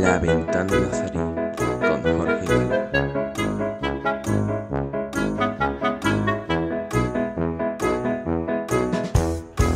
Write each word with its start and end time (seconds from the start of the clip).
La 0.00 0.18
ventana 0.18 0.80
nazarí 0.80 1.18
con 1.18 2.02
Jorge. 2.18 2.44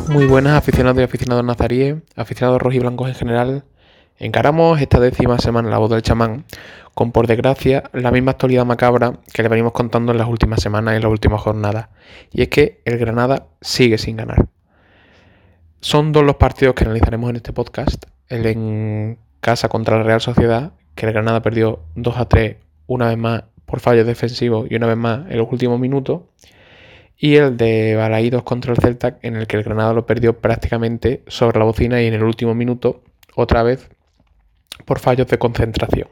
Muy 0.09 0.25
buenas 0.25 0.57
aficionados 0.57 0.99
y 0.99 1.03
aficionados 1.03 1.43
nazaríes, 1.43 1.97
aficionados 2.15 2.61
rojiblancos 2.61 3.09
en 3.09 3.15
general. 3.15 3.63
Encaramos 4.17 4.81
esta 4.81 4.99
décima 4.99 5.39
semana 5.39 5.69
la 5.69 5.77
voz 5.77 5.89
del 5.89 6.01
chamán 6.01 6.45
con 6.93 7.11
por 7.11 7.27
desgracia 7.27 7.83
la 7.93 8.11
misma 8.11 8.31
actualidad 8.31 8.65
macabra 8.65 9.19
que 9.33 9.43
le 9.43 9.49
venimos 9.49 9.71
contando 9.73 10.11
en 10.11 10.17
las 10.17 10.27
últimas 10.27 10.61
semanas 10.61 10.97
y 10.97 11.01
las 11.01 11.11
últimas 11.11 11.41
jornadas. 11.41 11.89
Y 12.31 12.41
es 12.41 12.49
que 12.49 12.81
el 12.85 12.97
Granada 12.97 13.47
sigue 13.61 13.97
sin 13.97 14.17
ganar. 14.17 14.47
Son 15.81 16.11
dos 16.11 16.25
los 16.25 16.35
partidos 16.35 16.75
que 16.75 16.83
analizaremos 16.83 17.29
en 17.29 17.37
este 17.37 17.53
podcast. 17.53 18.03
El 18.27 18.45
en 18.45 19.17
casa 19.39 19.69
contra 19.69 19.97
la 19.97 20.03
Real 20.03 20.19
Sociedad, 20.19 20.73
que 20.93 21.05
el 21.05 21.13
Granada 21.13 21.41
perdió 21.41 21.79
2 21.95 22.17
a 22.17 22.25
3 22.25 22.57
una 22.87 23.07
vez 23.07 23.17
más 23.17 23.43
por 23.65 23.79
fallos 23.79 24.05
defensivos 24.05 24.67
y 24.69 24.75
una 24.75 24.87
vez 24.87 24.97
más 24.97 25.31
en 25.31 25.37
los 25.37 25.49
últimos 25.49 25.79
minutos. 25.79 26.23
Y 27.17 27.35
el 27.35 27.55
de 27.55 27.95
Balaídos 27.95 28.43
contra 28.43 28.73
el 28.73 28.79
Celta, 28.79 29.19
en 29.21 29.37
el 29.37 29.47
que 29.47 29.55
el 29.55 29.63
Granada 29.63 29.93
lo 29.93 30.05
perdió 30.05 30.39
prácticamente 30.39 31.23
sobre 31.27 31.59
la 31.59 31.65
bocina 31.65 32.01
y 32.01 32.07
en 32.07 32.13
el 32.13 32.23
último 32.23 32.53
minuto, 32.53 33.01
otra 33.35 33.63
vez, 33.63 33.89
por 34.85 34.99
fallos 34.99 35.27
de 35.27 35.37
concentración. 35.37 36.09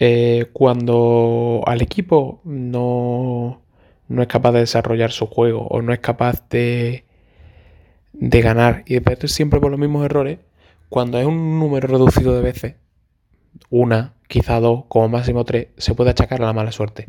Eh, 0.00 0.46
cuando 0.52 1.62
al 1.66 1.80
equipo 1.82 2.40
no, 2.44 3.62
no 4.08 4.22
es 4.22 4.28
capaz 4.28 4.52
de 4.52 4.60
desarrollar 4.60 5.12
su 5.12 5.26
juego 5.26 5.66
o 5.68 5.80
no 5.82 5.92
es 5.92 5.98
capaz 6.00 6.48
de, 6.48 7.04
de 8.12 8.40
ganar 8.40 8.82
y 8.86 8.94
de 8.94 9.00
perder 9.00 9.28
siempre 9.28 9.60
por 9.60 9.70
los 9.70 9.80
mismos 9.80 10.04
errores, 10.04 10.38
cuando 10.88 11.18
es 11.18 11.26
un 11.26 11.58
número 11.58 11.88
reducido 11.88 12.34
de 12.34 12.42
veces, 12.42 12.74
una, 13.70 14.14
quizá 14.26 14.60
dos, 14.60 14.84
como 14.88 15.08
máximo 15.08 15.44
tres, 15.44 15.68
se 15.76 15.94
puede 15.94 16.10
achacar 16.10 16.42
a 16.42 16.46
la 16.46 16.52
mala 16.52 16.72
suerte. 16.72 17.08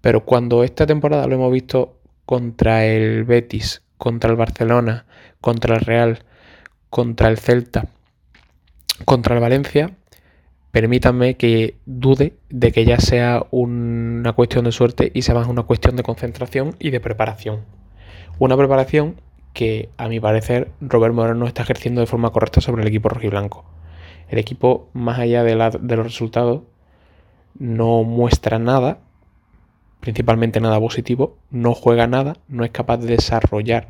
Pero 0.00 0.24
cuando 0.24 0.64
esta 0.64 0.86
temporada 0.86 1.26
lo 1.26 1.34
hemos 1.34 1.52
visto 1.52 1.98
contra 2.24 2.86
el 2.86 3.24
Betis, 3.24 3.82
contra 3.98 4.30
el 4.30 4.36
Barcelona, 4.36 5.06
contra 5.40 5.76
el 5.76 5.80
Real, 5.80 6.24
contra 6.88 7.28
el 7.28 7.38
Celta, 7.38 7.88
contra 9.04 9.34
el 9.34 9.40
Valencia, 9.40 9.96
permítanme 10.70 11.34
que 11.34 11.76
dude 11.86 12.34
de 12.48 12.72
que 12.72 12.84
ya 12.84 12.98
sea 12.98 13.44
una 13.50 14.32
cuestión 14.32 14.64
de 14.64 14.72
suerte 14.72 15.10
y 15.14 15.22
sea 15.22 15.34
más 15.34 15.48
una 15.48 15.64
cuestión 15.64 15.96
de 15.96 16.02
concentración 16.02 16.76
y 16.78 16.90
de 16.90 17.00
preparación. 17.00 17.60
Una 18.38 18.56
preparación 18.56 19.16
que, 19.52 19.88
a 19.96 20.08
mi 20.08 20.20
parecer, 20.20 20.70
Robert 20.80 21.14
Moreno 21.14 21.40
no 21.40 21.46
está 21.46 21.62
ejerciendo 21.62 22.00
de 22.00 22.06
forma 22.06 22.30
correcta 22.30 22.60
sobre 22.60 22.82
el 22.82 22.88
equipo 22.88 23.08
rojiblanco. 23.08 23.64
El 24.28 24.38
equipo, 24.38 24.88
más 24.92 25.18
allá 25.18 25.42
de, 25.42 25.54
de 25.80 25.96
los 25.96 26.06
resultados, 26.06 26.62
no 27.58 28.04
muestra 28.04 28.58
nada 28.58 28.98
principalmente 30.00 30.60
nada 30.60 30.80
positivo, 30.80 31.36
no 31.50 31.74
juega 31.74 32.06
nada, 32.06 32.36
no 32.48 32.64
es 32.64 32.70
capaz 32.70 32.96
de 32.98 33.08
desarrollar 33.16 33.88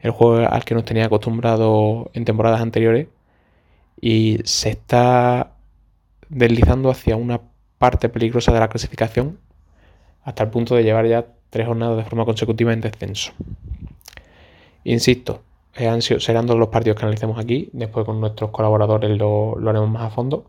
el 0.00 0.10
juego 0.10 0.46
al 0.46 0.64
que 0.64 0.74
nos 0.74 0.84
tenía 0.84 1.06
acostumbrado 1.06 2.10
en 2.12 2.24
temporadas 2.24 2.60
anteriores 2.60 3.08
y 4.00 4.38
se 4.44 4.70
está 4.70 5.52
deslizando 6.28 6.90
hacia 6.90 7.16
una 7.16 7.40
parte 7.78 8.08
peligrosa 8.08 8.52
de 8.52 8.60
la 8.60 8.68
clasificación 8.68 9.38
hasta 10.24 10.44
el 10.44 10.50
punto 10.50 10.74
de 10.74 10.84
llevar 10.84 11.06
ya 11.06 11.26
tres 11.50 11.66
jornadas 11.66 11.96
de 11.96 12.04
forma 12.04 12.24
consecutiva 12.24 12.72
en 12.72 12.80
descenso. 12.80 13.32
Insisto, 14.84 15.42
serán 15.74 16.46
dos 16.46 16.58
los 16.58 16.68
partidos 16.68 16.98
que 16.98 17.04
analicemos 17.04 17.38
aquí, 17.38 17.70
después 17.72 18.04
con 18.04 18.20
nuestros 18.20 18.50
colaboradores 18.50 19.16
lo, 19.16 19.56
haremos 19.68 19.90
más 19.90 20.04
a 20.04 20.10
fondo, 20.10 20.44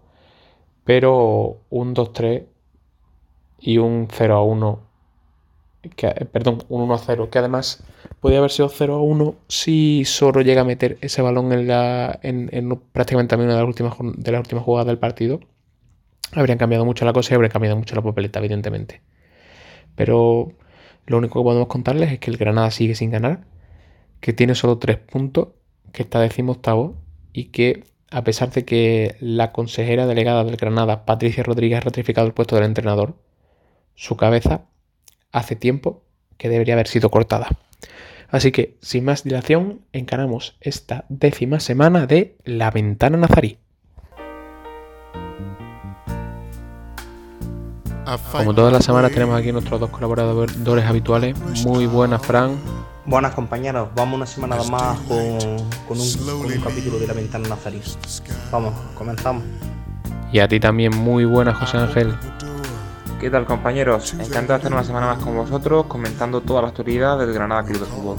pero 0.84 1.58
un 1.70 1.96
2-3 1.96 2.46
y 3.60 3.78
un 3.78 4.08
0 4.12 4.36
a 4.36 4.44
1, 4.44 4.80
que, 5.96 6.08
perdón, 6.32 6.64
un 6.70 6.82
1 6.82 6.94
a 6.94 6.98
0, 6.98 7.30
que 7.30 7.40
además 7.40 7.84
podría 8.20 8.40
haber 8.40 8.52
sido 8.52 8.70
0 8.70 8.96
a 8.96 9.02
1 9.02 9.36
si 9.48 10.04
solo 10.06 10.42
llega 10.42 10.62
a 10.62 10.66
meter 10.66 10.98
ese 11.02 11.22
balón 11.22 11.52
en, 11.54 11.68
la, 11.68 12.20
en 12.24 12.50
prácticamente 12.92 13.32
también 13.32 13.50
una 13.50 13.58
de 13.58 13.62
las, 13.62 13.68
últimas, 13.68 13.96
de 14.18 14.32
las 14.32 14.40
últimas 14.40 14.64
jugadas 14.64 14.88
del 14.88 14.98
partido. 15.00 15.40
Habrían 16.34 16.58
cambiado 16.58 16.84
mucho 16.84 17.06
la 17.06 17.14
cosa 17.14 17.34
y 17.34 17.36
habría 17.36 17.50
cambiado 17.50 17.78
mucho 17.78 17.96
la 17.96 18.02
papeleta, 18.02 18.40
evidentemente. 18.40 19.02
Pero 19.96 20.52
lo 21.06 21.18
único 21.18 21.40
que 21.40 21.44
podemos 21.44 21.68
contarles 21.68 22.12
es 22.12 22.20
que 22.20 22.32
el 22.32 22.38
Granada 22.38 22.72
sigue 22.72 22.96
sin 22.96 23.12
ganar, 23.12 23.46
que 24.24 24.32
tiene 24.32 24.56
solo 24.56 24.78
3 24.78 25.00
puntos, 25.00 25.50
que 25.92 26.04
está 26.04 26.26
octavo 26.48 26.96
y 27.34 27.46
que 27.50 27.84
a 28.10 28.24
pesar 28.24 28.52
de 28.52 28.64
que 28.64 29.18
la 29.20 29.52
consejera 29.52 30.08
delegada 30.08 30.46
del 30.46 30.56
Granada, 30.56 31.04
Patricia 31.04 31.44
Rodríguez, 31.44 31.80
ha 31.80 31.82
ratificado 31.82 32.26
el 32.26 32.34
puesto 32.34 32.56
del 32.56 32.64
entrenador, 32.64 33.18
su 33.96 34.16
cabeza 34.16 34.62
hace 35.34 35.58
tiempo 35.58 36.04
que 36.38 36.48
debería 36.48 36.76
haber 36.76 36.88
sido 36.88 37.12
cortada. 37.12 37.50
Así 38.30 38.54
que, 38.54 38.78
sin 38.82 39.04
más 39.04 39.26
dilación, 39.26 39.82
encaramos 39.92 40.56
esta 40.62 41.04
décima 41.10 41.60
semana 41.60 42.08
de 42.08 42.38
La 42.46 42.72
Ventana 42.72 43.18
Nazarí. 43.18 43.58
Como 48.32 48.56
todas 48.56 48.72
las 48.72 48.86
semanas 48.86 49.12
tenemos 49.12 49.38
aquí 49.38 49.52
nuestros 49.52 49.82
dos 49.82 49.90
colaboradores 49.90 50.86
habituales. 50.86 51.36
Muy 51.66 51.88
buenas, 51.88 52.26
Fran. 52.26 52.83
Buenas 53.06 53.34
compañeros, 53.34 53.90
vamos 53.96 54.16
una 54.16 54.26
semana 54.26 54.64
más 54.64 54.98
con, 55.02 55.38
con, 55.90 56.00
un, 56.00 56.14
con 56.16 56.46
un 56.46 56.62
capítulo 56.64 56.98
de 57.00 57.06
La 57.06 57.12
Ventana 57.12 57.50
Nazarí. 57.50 57.82
Vamos, 58.50 58.74
comenzamos. 58.96 59.44
Y 60.32 60.40
a 60.40 60.48
ti 60.48 60.58
también 60.62 60.96
muy 60.96 61.26
buenas, 61.26 61.58
José 61.58 61.80
Ángel. 61.80 62.16
¿Qué 63.20 63.30
tal 63.30 63.46
compañeros? 63.46 64.14
Encantado 64.14 64.54
de 64.54 64.56
estar 64.56 64.72
una 64.72 64.86
semana 64.86 65.08
más 65.08 65.18
con 65.22 65.36
vosotros 65.36 65.86
comentando 65.88 66.40
toda 66.40 66.62
la 66.62 66.70
actualidad 66.70 67.20
del 67.20 67.34
Granada 67.34 67.66
Club 67.66 67.82
de 67.82 67.86
Fútbol. 67.88 68.18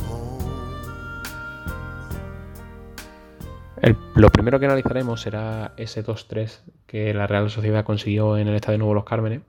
El, 3.80 3.96
lo 4.16 4.28
primero 4.28 4.60
que 4.60 4.66
analizaremos 4.66 5.22
será 5.22 5.72
ese 5.78 6.04
2-3 6.04 6.60
que 6.86 7.14
la 7.14 7.26
Real 7.26 7.48
Sociedad 7.48 7.84
consiguió 7.84 8.36
en 8.36 8.48
el 8.48 8.54
Estadio 8.54 8.76
Nuevo 8.76 8.92
Los 8.92 9.04
Cármenes, 9.04 9.40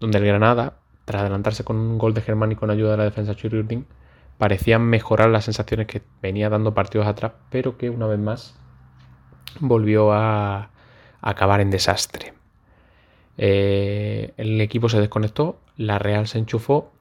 donde 0.00 0.16
el 0.16 0.24
Granada, 0.24 0.78
tras 1.04 1.20
adelantarse 1.20 1.64
con 1.64 1.76
un 1.76 1.98
gol 1.98 2.14
de 2.14 2.22
Germán 2.22 2.50
y 2.52 2.56
con 2.56 2.70
ayuda 2.70 2.92
de 2.92 2.96
la 2.96 3.04
defensa 3.04 3.34
Chururdin, 3.34 3.86
parecía 4.38 4.78
mejorar 4.78 5.30
las 5.30 5.44
sensaciones 5.44 5.86
que 5.86 6.02
venía 6.20 6.48
dando 6.48 6.74
partidos 6.74 7.06
atrás, 7.06 7.32
pero 7.50 7.76
que 7.78 7.90
una 7.90 8.06
vez 8.06 8.18
más 8.18 8.54
volvió 9.60 10.12
a 10.12 10.70
acabar 11.20 11.60
en 11.60 11.70
desastre. 11.70 12.34
Eh, 13.38 14.34
el 14.36 14.60
equipo 14.60 14.88
se 14.88 15.00
desconectó, 15.00 15.58
la 15.76 15.98
Real 15.98 16.26
se 16.26 16.38
enchufó 16.38 16.92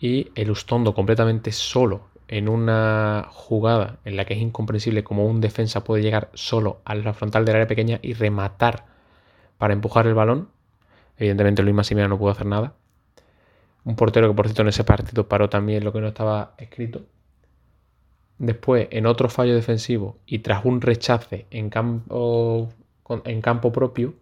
y 0.00 0.30
el 0.34 0.50
Ustondo 0.50 0.94
completamente 0.94 1.52
solo 1.52 2.08
en 2.28 2.48
una 2.48 3.26
jugada 3.30 3.98
en 4.04 4.16
la 4.16 4.24
que 4.24 4.34
es 4.34 4.40
incomprensible 4.40 5.02
cómo 5.02 5.26
un 5.26 5.40
defensa 5.40 5.82
puede 5.82 6.02
llegar 6.02 6.30
solo 6.34 6.80
a 6.84 6.94
la 6.94 7.14
frontal 7.14 7.44
del 7.44 7.56
área 7.56 7.66
pequeña 7.66 7.98
y 8.02 8.12
rematar 8.12 8.84
para 9.56 9.72
empujar 9.72 10.06
el 10.06 10.14
balón. 10.14 10.48
Evidentemente 11.16 11.62
Luis 11.62 11.74
Massimiliano 11.74 12.14
no 12.14 12.18
pudo 12.18 12.30
hacer 12.30 12.46
nada. 12.46 12.74
Un 13.88 13.96
portero 13.96 14.28
que 14.28 14.34
por 14.34 14.44
cierto 14.44 14.60
en 14.60 14.68
ese 14.68 14.84
partido 14.84 15.28
paró 15.28 15.48
también 15.48 15.82
lo 15.82 15.94
que 15.94 16.00
no 16.02 16.08
estaba 16.08 16.52
escrito. 16.58 17.06
Después, 18.36 18.86
en 18.90 19.06
otro 19.06 19.30
fallo 19.30 19.54
defensivo 19.54 20.18
y 20.26 20.40
tras 20.40 20.66
un 20.66 20.82
rechace 20.82 21.46
en 21.50 21.70
campo, 21.70 22.68
en 23.24 23.40
campo 23.40 23.72
propio, 23.72 24.12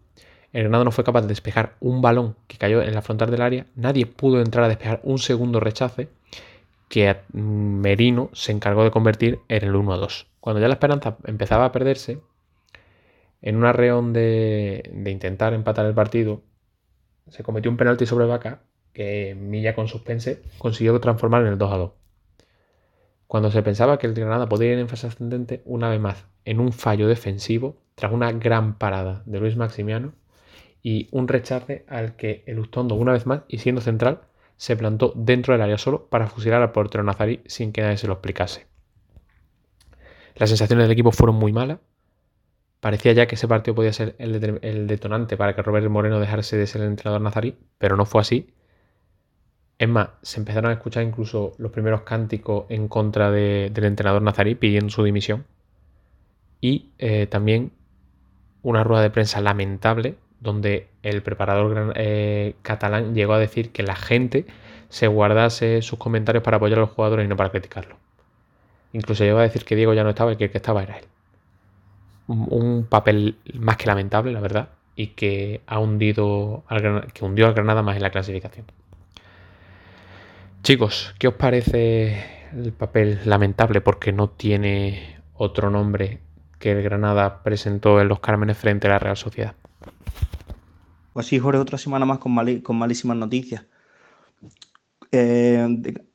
el 0.53 0.63
Granada 0.63 0.85
no 0.85 0.93
fue 0.93 1.03
capaz 1.03 1.23
de 1.23 1.27
despejar 1.27 1.75
un 1.81 2.01
balón 2.01 2.37
que 2.47 2.59
cayó 2.59 2.81
en 2.81 2.95
la 2.95 3.03
frontal 3.03 3.29
del 3.29 3.43
área. 3.43 3.67
Nadie 3.75 4.07
pudo 4.07 4.41
entrar 4.41 4.65
a 4.65 4.69
despejar 4.69 5.01
un 5.03 5.19
segundo 5.19 5.59
rechace 5.59 6.11
que 6.89 7.17
Merino 7.33 8.31
se 8.35 8.53
encargó 8.53 8.85
de 8.85 8.93
convertir 8.93 9.41
en 9.49 9.65
el 9.65 9.75
1 9.75 9.95
a 9.95 9.97
2. 9.97 10.29
Cuando 10.39 10.61
ya 10.61 10.69
la 10.69 10.75
esperanza 10.75 11.17
empezaba 11.25 11.65
a 11.65 11.73
perderse, 11.73 12.21
en 13.43 13.57
un 13.57 13.65
arreón 13.65 14.13
de, 14.13 14.89
de 14.95 15.11
intentar 15.11 15.55
empatar 15.55 15.87
el 15.87 15.95
partido, 15.95 16.41
se 17.27 17.43
cometió 17.43 17.69
un 17.69 17.77
penalti 17.77 18.07
sobre 18.07 18.27
Vaca 18.27 18.61
que 18.97 19.37
Milla 19.39 19.75
con 19.75 19.89
suspense 19.89 20.41
consiguió 20.57 20.99
transformar 21.01 21.43
en 21.43 21.49
el 21.49 21.59
2 21.59 21.71
a 21.71 21.77
2. 21.77 21.91
Cuando 23.27 23.51
se 23.51 23.63
pensaba 23.63 23.99
que 23.99 24.07
el 24.07 24.15
Granada 24.15 24.49
podía 24.49 24.73
ir 24.73 24.79
en 24.79 24.89
fase 24.89 25.07
ascendente, 25.07 25.61
una 25.67 25.91
vez 25.91 26.01
más, 26.01 26.25
en 26.47 26.61
un 26.61 26.73
fallo 26.73 27.07
defensivo, 27.07 27.77
tras 27.95 28.11
una 28.11 28.33
gran 28.33 28.79
parada 28.79 29.23
de 29.27 29.39
Luis 29.39 29.55
Maximiano, 29.55 30.15
y 30.83 31.09
un 31.11 31.29
rechace 31.29 31.85
al 31.89 32.17
que 32.17 32.43
el 32.47 32.59
Ustondo, 32.59 32.95
una 32.95 33.13
vez 33.13 33.27
más, 33.27 33.43
y 33.49 33.59
siendo 33.59 33.83
central, 33.83 34.23
se 34.57 34.79
plantó 34.79 35.13
dentro 35.15 35.53
del 35.53 35.61
área 35.61 35.77
solo 35.77 36.07
para 36.09 36.29
fusilar 36.29 36.63
al 36.63 36.73
portero 36.73 37.05
nazarí 37.05 37.43
sin 37.45 37.73
que 37.73 37.83
nadie 37.83 37.99
se 37.99 38.07
lo 38.07 38.15
explicase. 38.15 38.67
Las 40.37 40.49
sensaciones 40.49 40.87
del 40.87 40.93
equipo 40.93 41.13
fueron 41.13 41.37
muy 41.37 41.53
malas. 41.53 41.81
Parecía 42.81 43.13
ya 43.13 43.27
que 43.27 43.35
ese 43.35 43.47
partido 43.47 43.75
podía 43.75 43.93
ser 43.93 44.17
el, 44.19 44.87
detonante 44.87 45.37
para 45.37 45.55
que 45.55 45.61
Roberto 45.61 45.91
Moreno 45.91 46.19
dejase 46.19 46.57
de 46.57 46.67
ser 46.67 46.81
el 46.81 46.89
entrenador 46.89 47.21
nazarí, 47.21 47.59
pero 47.77 47.99
no 47.99 48.07
fue 48.07 48.23
así. 48.23 48.55
Es 49.79 49.89
más, 49.89 50.09
se 50.23 50.41
empezaron 50.41 50.71
a 50.71 50.75
escuchar 50.75 51.03
incluso 51.03 51.53
los 51.59 51.71
primeros 51.71 52.03
cánticos 52.03 52.65
en 52.71 52.89
contra 52.89 53.31
del 53.31 53.85
entrenador 53.85 54.23
nazarí 54.23 54.55
pidiendo 54.55 54.91
su 54.91 55.05
dimisión. 55.05 55.45
Y 56.61 56.91
eh, 56.99 57.27
también 57.27 57.73
una 58.63 58.83
rueda 58.85 59.03
de 59.03 59.11
prensa 59.11 59.41
lamentable 59.41 60.17
donde 60.41 60.89
el 61.03 61.23
preparador 61.23 61.93
eh, 61.97 62.55
catalán 62.63 63.15
llegó 63.15 63.35
a 63.35 63.39
decir 63.39 63.71
que 63.71 63.83
la 63.83 63.97
gente 63.97 64.47
se 64.89 65.09
guardase 65.09 65.83
sus 65.83 65.99
comentarios 65.99 66.43
para 66.43 66.57
apoyar 66.57 66.79
a 66.79 66.83
los 66.83 66.91
jugadores 66.91 67.27
y 67.27 67.29
no 67.29 67.37
para 67.37 67.51
criticarlo. 67.51 67.97
Incluso 68.93 69.25
llegó 69.25 69.39
a 69.39 69.43
decir 69.43 69.65
que 69.65 69.77
Diego 69.77 69.93
ya 69.95 70.05
no 70.05 70.11
estaba 70.11 70.33
y 70.33 70.37
que 70.37 70.45
el 70.45 70.51
que 70.51 70.59
estaba 70.59 70.83
era 70.83 70.99
él. 70.99 71.05
Un, 72.29 72.87
papel 72.89 73.37
más 73.55 73.77
que 73.77 73.87
lamentable, 73.87 74.33
la 74.33 74.41
verdad, 74.41 74.71
y 74.97 75.09
que 75.09 75.61
ha 75.67 75.79
hundido 75.79 76.65
que 77.13 77.25
hundió 77.25 77.47
al 77.47 77.55
Granada 77.55 77.83
más 77.83 77.97
en 77.97 78.03
la 78.03 78.11
clasificación. 78.11 78.67
Chicos, 80.67 81.15
¿qué 81.21 81.29
os 81.29 81.35
parece 81.35 82.25
el 82.53 82.73
papel 82.73 83.21
lamentable 83.25 83.81
porque 83.81 84.13
no 84.13 84.31
tiene 84.31 85.21
otro 85.33 85.71
nombre 85.71 86.19
que 86.59 86.73
el 86.73 86.83
Granada 86.83 87.45
presentó 87.45 88.01
en 88.01 88.09
los 88.09 88.19
Cármenes 88.19 88.59
frente 88.59 88.89
a 88.89 88.91
la 88.91 88.99
Real 88.99 89.17
Sociedad? 89.17 89.55
Pues 91.13 91.27
sí, 91.27 91.39
Jorge, 91.39 91.61
otra 91.61 91.79
semana 91.79 92.05
más 92.05 92.19
con, 92.19 92.33
malísimas 92.33 93.17
noticias. 93.17 93.65
Eh, 95.13 95.69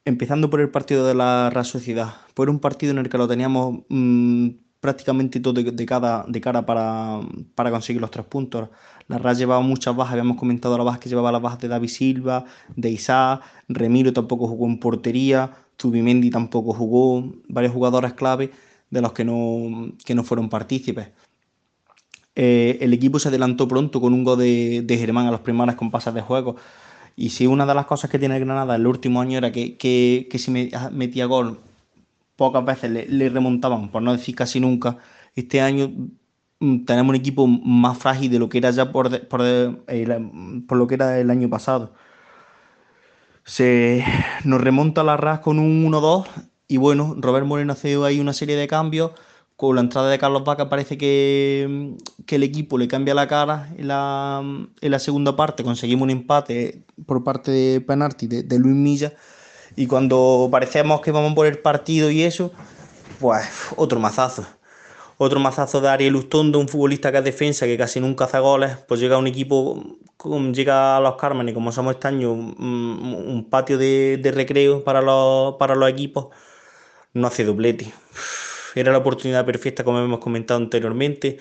empezando 0.03 0.50
por 0.50 0.59
el 0.59 0.69
partido 0.69 1.07
de 1.07 1.15
la 1.15 1.50
Real 1.50 1.63
Sociedad. 1.63 2.15
Fue 2.36 2.50
un 2.50 2.59
partido 2.59 2.92
en 2.92 2.98
el 2.98 3.07
que 3.07 3.18
lo 3.18 3.30
teníamos 3.30 3.86
mm, 3.88 4.50
prácticamente 4.81 5.39
todo 5.39 5.61
de, 5.61 5.85
cada, 5.85 6.25
de 6.27 6.41
cara 6.41 6.65
para, 6.65 7.21
para, 7.55 7.71
conseguir 7.71 8.01
los 8.01 8.11
tres 8.11 8.25
puntos. 8.25 8.67
La 9.07 9.17
Real 9.19 9.37
llevaba 9.37 9.61
muchas 9.61 9.95
bajas, 9.95 10.13
habíamos 10.13 10.37
comentado 10.37 10.77
la 10.77 10.83
baja 10.83 10.99
que 10.99 11.07
llevaba 11.07 11.31
las 11.31 11.41
bajas 11.41 11.59
de 11.59 11.67
David 11.69 11.89
Silva, 11.89 12.45
de 12.75 12.89
Isaac, 12.89 13.41
Remiro 13.69 14.11
tampoco 14.11 14.47
jugó 14.47 14.65
en 14.65 14.79
portería, 14.79 15.51
Zubimendi 15.79 16.29
tampoco 16.29 16.73
jugó, 16.73 17.31
varios 17.47 17.73
jugadores 17.73 18.13
clave 18.13 18.51
de 18.89 19.01
los 19.01 19.13
que 19.13 19.23
no, 19.23 19.93
que 20.03 20.15
no 20.15 20.23
fueron 20.23 20.49
partícipes. 20.49 21.09
Eh, 22.35 22.77
el 22.81 22.93
equipo 22.93 23.19
se 23.19 23.27
adelantó 23.27 23.67
pronto 23.67 24.01
con 24.01 24.13
un 24.13 24.23
gol 24.23 24.39
de, 24.39 24.81
de 24.83 24.97
Germán 24.97 25.27
a 25.27 25.31
los 25.31 25.41
primeros 25.41 25.75
compases 25.75 26.13
de 26.13 26.21
juego. 26.21 26.55
Y 27.15 27.29
si 27.29 27.45
una 27.45 27.65
de 27.65 27.75
las 27.75 27.85
cosas 27.85 28.09
que 28.09 28.17
tiene 28.17 28.39
Granada 28.39 28.75
en 28.75 28.81
el 28.81 28.87
último 28.87 29.21
año 29.21 29.37
era 29.37 29.51
que, 29.51 29.77
que, 29.77 30.27
que 30.31 30.39
si 30.39 30.49
metía 30.91 31.25
gol, 31.25 31.59
pocas 32.41 32.65
veces 32.65 32.89
le, 33.07 33.29
remontaban, 33.29 33.91
por 33.91 34.01
no 34.01 34.13
decir 34.13 34.33
casi 34.35 34.59
nunca. 34.59 34.97
Este 35.35 35.61
año 35.61 35.91
mm, 36.59 36.85
tenemos 36.85 37.11
un 37.11 37.15
equipo 37.15 37.45
más 37.45 37.99
frágil 37.99 38.31
de 38.31 38.39
lo 38.39 38.49
que 38.49 38.57
era 38.57 38.71
ya 38.71 38.91
por, 38.91 39.27
por, 39.27 39.41
por 40.67 40.77
lo 40.77 40.88
que 40.88 40.95
era 40.95 41.19
el 41.19 41.29
año 41.29 41.51
pasado. 41.51 41.93
Se 43.43 44.03
nos 44.43 44.59
remonta 44.59 45.03
la 45.03 45.17
RAS 45.17 45.41
con 45.41 45.59
un 45.59 45.85
1-2 45.85 46.25
y 46.67 46.77
bueno, 46.77 47.15
Robert 47.19 47.45
Moreno 47.45 47.73
hace 47.73 47.95
ahí 48.03 48.19
una 48.19 48.33
serie 48.33 48.55
de 48.55 48.67
cambios 48.67 49.11
con 49.55 49.75
la 49.75 49.81
entrada 49.81 50.09
de 50.09 50.17
Carlos 50.17 50.43
Vaca 50.43 50.67
parece 50.67 50.97
que, 50.97 51.95
el 52.27 52.43
equipo 52.43 52.79
le 52.79 52.88
cambia 52.88 53.13
la 53.13 53.27
cara 53.27 53.71
en 53.77 53.88
la, 53.88 54.99
segunda 54.99 55.35
parte, 55.35 55.63
conseguimos 55.63 56.05
un 56.05 56.09
empate 56.09 56.85
por 57.05 57.23
parte 57.23 57.51
de 57.51 57.81
penalti 57.81 58.25
de, 58.25 58.57
Luis 58.57 58.75
Milla 58.75 59.13
y 59.75 59.88
cuando 59.88 60.50
parecemos 60.51 61.01
que 61.01 61.12
vamos 61.12 61.33
por 61.33 61.47
el 61.47 61.59
partido 61.59 62.09
y 62.12 62.23
eso, 62.23 62.51
pues 63.19 63.47
otro 63.75 64.00
mazazo. 64.00 64.45
Otro 65.18 65.39
mazazo 65.39 65.81
de 65.81 65.89
Ariel 65.89 66.15
Ustondo, 66.15 66.57
un 66.57 66.68
futbolista 66.68 67.12
que 67.12 67.19
es 67.19 67.23
defensa, 67.23 67.68
que 67.68 67.77
casi 67.77 68.00
nunca 68.00 68.25
hace 68.25 68.39
goles, 68.39 68.77
pues 68.88 69.00
llega 69.00 69.18
un 69.19 69.27
equipo, 69.27 70.00
llega 70.51 70.97
a 70.97 71.00
los 71.00 71.15
Carmen 71.15 71.47
y 71.47 71.53
como 71.53 71.71
somos 71.71 71.94
este 71.94 72.07
año, 72.07 72.31
un, 72.31 73.47
patio 73.50 73.77
de, 73.77 74.31
recreo 74.33 74.83
para 74.83 75.01
los, 75.01 75.56
para 75.56 75.75
los 75.75 75.89
equipos, 75.89 76.27
no 77.13 77.27
hace 77.27 77.45
doblete 77.45 77.94
era 78.75 78.91
la 78.91 79.00
oportunidad 79.00 79.45
perfecta, 79.45 79.83
como 79.83 80.00
hemos 80.00 80.19
comentado 80.19 80.59
anteriormente, 80.59 81.38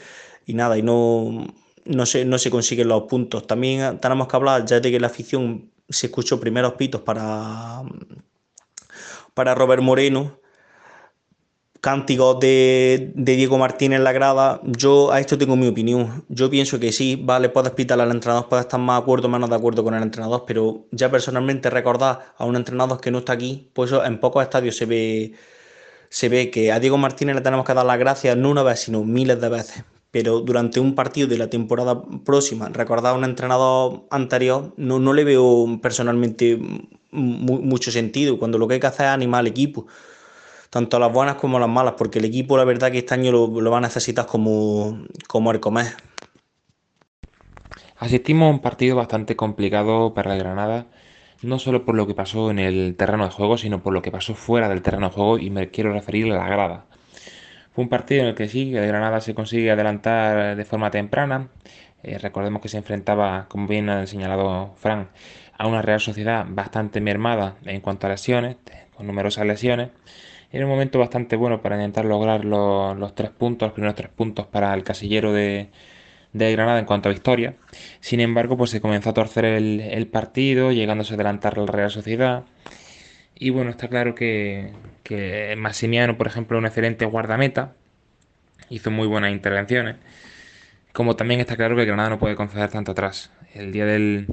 y 0.46 0.54
nada, 0.54 0.76
y 0.78 0.82
no, 0.82 1.46
no, 1.84 2.06
se, 2.06 2.24
no 2.24 2.38
se 2.38 2.50
consiguen 2.50 2.88
los 2.88 3.04
puntos. 3.04 3.46
También 3.46 3.98
tenemos 4.00 4.28
que 4.28 4.36
hablar, 4.36 4.64
ya 4.66 4.80
de 4.80 4.90
que 4.90 5.00
la 5.00 5.08
afición 5.08 5.69
se 5.90 6.06
escuchó 6.06 6.40
primeros 6.40 6.74
pitos 6.74 7.02
para, 7.02 7.82
para 9.34 9.54
Robert 9.54 9.82
Moreno, 9.82 10.40
cánticos 11.80 12.40
de, 12.40 13.12
Diego 13.14 13.58
Martínez 13.58 13.98
en 13.98 14.04
la 14.04 14.12
grada, 14.12 14.60
yo 14.64 15.12
a 15.12 15.20
esto 15.20 15.38
tengo 15.38 15.56
mi 15.56 15.68
opinión. 15.68 16.24
Yo 16.28 16.50
pienso 16.50 16.78
que 16.78 16.92
sí, 16.92 17.16
vale, 17.16 17.48
puedes 17.48 17.72
pitar 17.72 18.00
al 18.00 18.10
entrenador, 18.10 18.48
puedes 18.48 18.66
estar 18.66 18.80
más 18.80 18.98
de 18.98 19.02
acuerdo 19.02 19.28
o 19.28 19.30
menos 19.30 19.50
de 19.50 19.56
acuerdo 19.56 19.84
con 19.84 19.94
el 19.94 20.02
entrenador, 20.02 20.44
pero 20.46 20.86
ya 20.92 21.10
personalmente 21.10 21.70
recordar 21.70 22.34
a 22.36 22.44
un 22.44 22.56
entrenador 22.56 23.00
que 23.00 23.10
no 23.10 23.18
está 23.18 23.32
aquí, 23.34 23.70
pues 23.72 23.92
en 23.92 24.20
pocos 24.20 24.42
estadios 24.42 24.76
se 24.76 24.86
ve 24.86 25.34
se 26.10 26.28
ve 26.28 26.50
que 26.50 26.72
a 26.72 26.80
Diego 26.80 26.98
Martínez 26.98 27.36
le 27.36 27.42
tenemos 27.42 27.64
que 27.64 27.74
dar 27.74 27.86
las 27.86 27.98
gracias 27.98 28.36
no 28.36 28.50
una 28.50 28.62
vez, 28.62 28.80
sino 28.80 29.04
miles 29.04 29.40
de 29.40 29.48
veces. 29.48 29.84
Pero 30.10 30.40
durante 30.40 30.80
un 30.80 30.94
partido 30.94 31.28
de 31.28 31.38
la 31.38 31.48
temporada 31.48 32.02
próxima, 32.24 32.68
recordar 32.68 33.14
a 33.14 33.18
un 33.18 33.24
entrenador 33.24 34.06
anterior, 34.10 34.74
no, 34.76 34.98
no 34.98 35.12
le 35.12 35.24
veo 35.24 35.78
personalmente 35.80 36.58
mucho 37.12 37.90
sentido, 37.90 38.38
cuando 38.38 38.58
lo 38.58 38.66
que 38.66 38.74
hay 38.74 38.80
que 38.80 38.86
hacer 38.86 39.06
es 39.06 39.12
animar 39.12 39.40
al 39.40 39.46
equipo, 39.46 39.86
tanto 40.70 40.98
las 40.98 41.12
buenas 41.12 41.36
como 41.36 41.58
las 41.58 41.68
malas, 41.68 41.94
porque 41.96 42.18
el 42.18 42.24
equipo 42.24 42.56
la 42.56 42.64
verdad 42.64 42.90
que 42.90 42.98
este 42.98 43.14
año 43.14 43.32
lo, 43.32 43.70
va 43.70 43.78
a 43.78 43.80
necesitar 43.80 44.26
como, 44.26 45.04
como 45.28 45.52
el. 45.52 45.60
Asistimos 47.96 48.46
a 48.46 48.50
un 48.50 48.60
partido 48.60 48.96
bastante 48.96 49.36
complicado 49.36 50.14
para 50.14 50.34
el 50.34 50.38
Granada 50.40 50.86
no 51.42 51.58
solo 51.58 51.84
por 51.84 51.94
lo 51.94 52.06
que 52.06 52.14
pasó 52.14 52.50
en 52.50 52.58
el 52.58 52.96
terreno 52.96 53.24
de 53.24 53.30
juego, 53.30 53.56
sino 53.58 53.82
por 53.82 53.92
lo 53.92 54.02
que 54.02 54.10
pasó 54.10 54.34
fuera 54.34 54.68
del 54.68 54.82
terreno 54.82 55.08
de 55.08 55.14
juego 55.14 55.38
y 55.38 55.50
me 55.50 55.70
quiero 55.70 55.92
referir 55.92 56.30
a 56.32 56.36
la 56.36 56.48
grada. 56.48 56.86
Fue 57.72 57.84
un 57.84 57.88
partido 57.88 58.22
en 58.22 58.28
el 58.28 58.34
que 58.34 58.48
sí, 58.48 58.74
el 58.74 58.86
Granada 58.86 59.20
se 59.20 59.34
consigue 59.34 59.70
adelantar 59.70 60.56
de 60.56 60.64
forma 60.64 60.90
temprana. 60.90 61.48
Eh, 62.02 62.18
recordemos 62.18 62.62
que 62.62 62.68
se 62.68 62.78
enfrentaba, 62.78 63.46
como 63.48 63.66
bien 63.68 63.88
ha 63.90 64.06
señalado 64.06 64.74
Frank, 64.76 65.08
a 65.56 65.66
una 65.66 65.82
Real 65.82 66.00
Sociedad 66.00 66.46
bastante 66.48 67.00
mermada 67.00 67.56
en 67.64 67.80
cuanto 67.80 68.06
a 68.06 68.10
lesiones, 68.10 68.56
con 68.94 69.06
numerosas 69.06 69.46
lesiones. 69.46 69.90
Era 70.52 70.64
un 70.64 70.70
momento 70.72 70.98
bastante 70.98 71.36
bueno 71.36 71.62
para 71.62 71.76
intentar 71.76 72.04
lograr 72.04 72.44
los, 72.44 72.98
los 72.98 73.14
tres 73.14 73.30
puntos, 73.30 73.68
los 73.68 73.74
primeros 73.74 73.94
tres 73.94 74.10
puntos 74.10 74.46
para 74.46 74.74
el 74.74 74.82
casillero 74.82 75.32
de, 75.32 75.68
de 76.32 76.52
Granada 76.52 76.78
en 76.78 76.84
cuanto 76.84 77.08
a 77.08 77.12
victoria. 77.12 77.54
Sin 78.00 78.20
embargo, 78.20 78.56
pues 78.56 78.70
se 78.70 78.80
comenzó 78.80 79.10
a 79.10 79.14
torcer 79.14 79.44
el, 79.44 80.06
partido, 80.08 80.72
llegándose 80.72 81.14
a 81.14 81.16
adelantar 81.16 81.58
la 81.58 81.66
Real 81.66 81.90
Sociedad. 81.90 82.44
Y 83.40 83.48
bueno, 83.50 83.70
está 83.70 83.88
claro 83.88 84.14
que, 84.14 84.70
que 85.02 85.56
por 86.18 86.26
ejemplo, 86.26 86.58
un 86.58 86.66
excelente 86.66 87.06
guardameta, 87.06 87.74
hizo 88.68 88.90
muy 88.90 89.06
buenas 89.06 89.32
intervenciones. 89.32 89.96
Como 90.92 91.16
también 91.16 91.40
está 91.40 91.56
claro 91.56 91.74
que 91.74 91.86
Granada 91.86 92.10
no 92.10 92.18
puede 92.18 92.36
conceder 92.36 92.70
tanto 92.70 92.92
atrás. 92.92 93.32
El 93.54 93.72
día 93.72 93.86
del, 93.86 94.26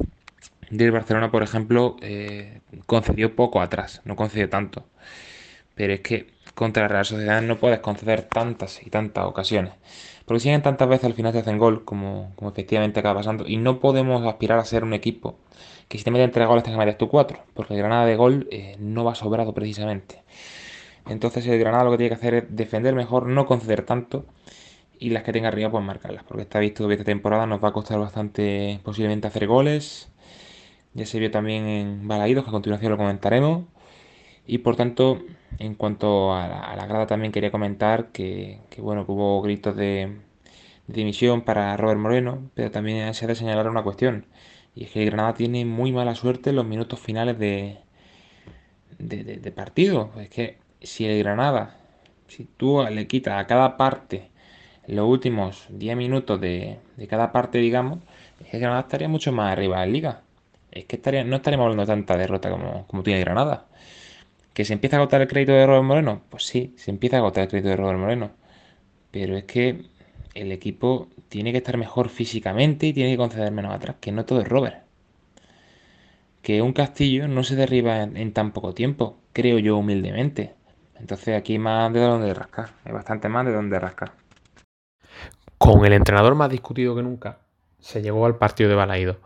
del 0.71 0.91
Barcelona, 0.91 1.31
por 1.31 1.41
ejemplo, 1.43 1.95
eh, 2.01 2.59
concedió 2.85 3.33
poco 3.35 3.61
atrás, 3.61 4.01
no 4.03 4.17
concedió 4.17 4.49
tanto. 4.49 4.85
Pero 5.75 5.93
es 5.93 6.01
que 6.01 6.27
contra 6.55 6.83
la 6.83 6.89
Real 6.89 7.05
Sociedad 7.05 7.41
no 7.41 7.57
puedes 7.59 7.79
conceder 7.79 8.23
tantas 8.23 8.85
y 8.85 8.89
tantas 8.89 9.25
ocasiones. 9.25 9.73
Porque 10.27 10.41
siguen 10.41 10.61
tantas 10.61 10.89
veces 10.89 11.05
al 11.05 11.13
final 11.13 11.31
se 11.31 11.39
hacen 11.39 11.57
gol, 11.57 11.85
como, 11.85 12.33
como 12.35 12.51
efectivamente 12.51 12.99
acaba 12.99 13.21
pasando. 13.21 13.45
Y 13.47 13.55
no 13.57 13.79
podemos 13.79 14.25
aspirar 14.27 14.59
a 14.59 14.65
ser 14.65 14.83
un 14.83 14.93
equipo 14.93 15.37
que 15.87 15.97
si 15.97 16.03
te 16.03 16.11
meten 16.11 16.31
tres 16.31 16.47
goles 16.47 16.63
tenga 16.65 16.83
que 16.85 16.93
tú 16.93 17.07
cuatro. 17.09 17.39
Porque 17.53 17.73
el 17.73 17.79
Granada 17.79 18.05
de 18.05 18.17
gol 18.17 18.47
eh, 18.51 18.75
no 18.77 19.05
va 19.05 19.15
sobrado 19.15 19.53
precisamente. 19.53 20.23
Entonces 21.07 21.47
el 21.47 21.57
Granada 21.59 21.85
lo 21.85 21.91
que 21.91 21.97
tiene 21.97 22.09
que 22.09 22.15
hacer 22.15 22.33
es 22.33 22.43
defender 22.49 22.93
mejor, 22.93 23.27
no 23.27 23.45
conceder 23.45 23.83
tanto. 23.83 24.25
Y 24.99 25.11
las 25.11 25.23
que 25.23 25.31
tenga 25.31 25.47
arriba, 25.47 25.71
pues 25.71 25.83
marcarlas. 25.83 26.23
Porque 26.25 26.43
está 26.43 26.59
visto 26.59 26.87
que 26.87 26.95
esta 26.95 27.05
temporada 27.05 27.45
nos 27.47 27.63
va 27.63 27.69
a 27.69 27.73
costar 27.73 27.99
bastante 27.99 28.81
posiblemente 28.83 29.27
hacer 29.27 29.47
goles. 29.47 30.09
Ya 30.93 31.05
se 31.05 31.19
vio 31.19 31.31
también 31.31 31.67
en 31.67 32.07
Balaídos, 32.07 32.43
que 32.43 32.49
a 32.49 32.53
continuación 32.53 32.91
lo 32.91 32.97
comentaremos. 32.97 33.65
Y 34.47 34.59
por 34.59 34.75
tanto, 34.77 35.19
en 35.59 35.75
cuanto 35.75 36.33
a 36.33 36.47
la, 36.75 36.87
grada 36.87 37.07
también 37.07 37.31
quería 37.33 37.51
comentar 37.51 38.11
que, 38.11 38.59
bueno, 38.77 39.05
hubo 39.07 39.41
gritos 39.41 39.75
de, 39.75 40.17
dimisión 40.87 41.41
para 41.41 41.75
Robert 41.77 41.99
Moreno, 41.99 42.49
pero 42.55 42.71
también 42.71 43.13
se 43.13 43.25
ha 43.25 43.27
de 43.27 43.35
señalar 43.35 43.69
una 43.69 43.83
cuestión. 43.83 44.25
Y 44.75 44.85
es 44.85 44.91
que 44.91 45.05
Granada 45.05 45.33
tiene 45.33 45.65
muy 45.65 45.91
mala 45.91 46.15
suerte 46.15 46.51
en 46.51 46.55
los 46.57 46.65
minutos 46.65 46.99
finales 46.99 47.37
de, 47.39 47.79
de, 48.99 49.51
partido. 49.51 50.11
Es 50.19 50.29
que 50.29 50.57
si 50.81 51.05
el 51.05 51.19
Granada, 51.19 51.77
si 52.27 52.45
tú 52.45 52.83
le 52.89 53.07
quitas 53.07 53.39
a 53.39 53.47
cada 53.47 53.77
parte 53.77 54.29
los 54.87 55.07
últimos 55.07 55.65
10 55.69 55.97
minutos 55.97 56.39
de, 56.39 56.79
cada 57.09 57.31
parte, 57.31 57.57
digamos, 57.59 57.99
es 58.39 58.47
que 58.49 58.59
Granada 58.59 58.81
estaría 58.81 59.09
mucho 59.09 59.31
más 59.33 59.51
arriba 59.51 59.83
en 59.83 59.93
liga. 59.93 60.21
Es 60.71 60.85
que 60.85 60.95
estaría, 60.97 61.23
no 61.23 61.37
estaríamos 61.37 61.65
hablando 61.65 61.83
de 61.83 61.87
tanta 61.87 62.17
derrota 62.17 62.49
como, 62.49 62.87
como 62.87 63.03
tiene 63.03 63.19
Granada. 63.21 63.65
¿Que 64.57 64.65
se 64.65 64.73
empieza 64.73 64.95
a 64.97 65.01
agotar 65.01 65.21
el 65.21 65.27
crédito 65.27 65.51
de 65.51 65.67
Robert 65.67 65.83
Moreno? 65.83 66.23
Pues 66.31 66.47
sí, 66.47 66.73
se 66.77 66.89
empieza 66.89 67.17
a 67.17 67.19
agotar 67.19 67.43
el 67.43 67.47
crédito 67.47 67.69
de 67.69 67.75
Robert 67.75 67.99
Moreno. 67.99 68.31
Pero 69.11 69.37
es 69.37 69.43
que 69.43 69.83
el 70.33 70.51
equipo 70.51 71.09
tiene 71.29 71.51
que 71.51 71.59
estar 71.59 71.77
mejor 71.77 72.09
físicamente 72.09 72.87
y 72.87 72.93
tiene 72.93 73.11
que 73.11 73.17
conceder 73.17 73.51
menos 73.51 73.71
atrás, 73.71 73.97
que 74.01 74.11
no 74.11 74.25
todo 74.25 74.41
es 74.41 74.47
Robert. 74.47 74.77
que 76.41 76.63
un 76.63 76.73
castillo 76.73 77.27
no 77.27 77.43
se 77.43 77.55
derriba 77.55 78.01
en, 78.01 78.33
tan 78.33 78.51
poco 78.51 78.73
tiempo, 78.73 79.19
creo 79.31 79.59
yo 79.59 79.77
humildemente. 79.77 80.55
Entonces 80.99 81.37
aquí 81.37 81.59
más 81.59 81.93
de 81.93 81.99
donde 81.99 82.33
rascar, 82.33 82.71
hay 82.83 82.93
bastante 82.93 83.29
más 83.29 83.45
de 83.45 83.53
donde 83.53 83.77
rascar. 83.77 84.13
Con 85.59 85.85
el 85.85 85.93
entrenador 85.93 86.33
más 86.33 86.49
discutido 86.49 86.95
que 86.95 87.03
nunca, 87.03 87.41
se 87.77 88.01
llegó 88.01 88.25
al 88.25 88.39
partido 88.39 88.71
de 88.71 88.75
Balaído, 88.75 89.19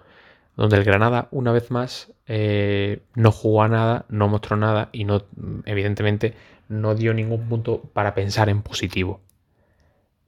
donde 0.57 0.75
el 0.75 0.83
Granada, 0.83 1.29
una 1.31 1.53
vez 1.53 1.71
más, 1.71 2.10
eh, 2.27 3.01
no 3.15 3.31
jugó 3.31 3.63
a 3.63 3.67
nada, 3.67 4.05
no 4.09 4.27
mostró 4.27 4.57
nada 4.57 4.89
y 4.91 5.03
no, 5.03 5.23
evidentemente, 5.65 6.33
no 6.69 6.95
dio 6.95 7.13
ningún 7.13 7.47
punto 7.49 7.81
para 7.93 8.13
pensar 8.13 8.49
en 8.49 8.61
positivo. 8.61 9.21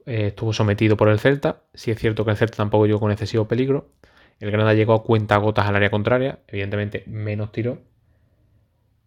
Eh, 0.06 0.28
estuvo 0.28 0.52
sometido 0.52 0.96
por 0.96 1.08
el 1.08 1.18
Celta. 1.18 1.62
Si 1.72 1.90
es 1.90 1.98
cierto 1.98 2.24
que 2.24 2.32
el 2.32 2.36
Celta 2.36 2.56
tampoco 2.56 2.86
llegó 2.86 3.00
con 3.00 3.10
excesivo 3.10 3.48
peligro. 3.48 3.88
El 4.40 4.50
Granada 4.50 4.74
llegó 4.74 4.94
a 4.94 5.02
cuenta 5.02 5.36
gotas 5.38 5.66
al 5.66 5.76
área 5.76 5.90
contraria. 5.90 6.40
Evidentemente, 6.48 7.04
menos 7.06 7.52
tiró. 7.52 7.78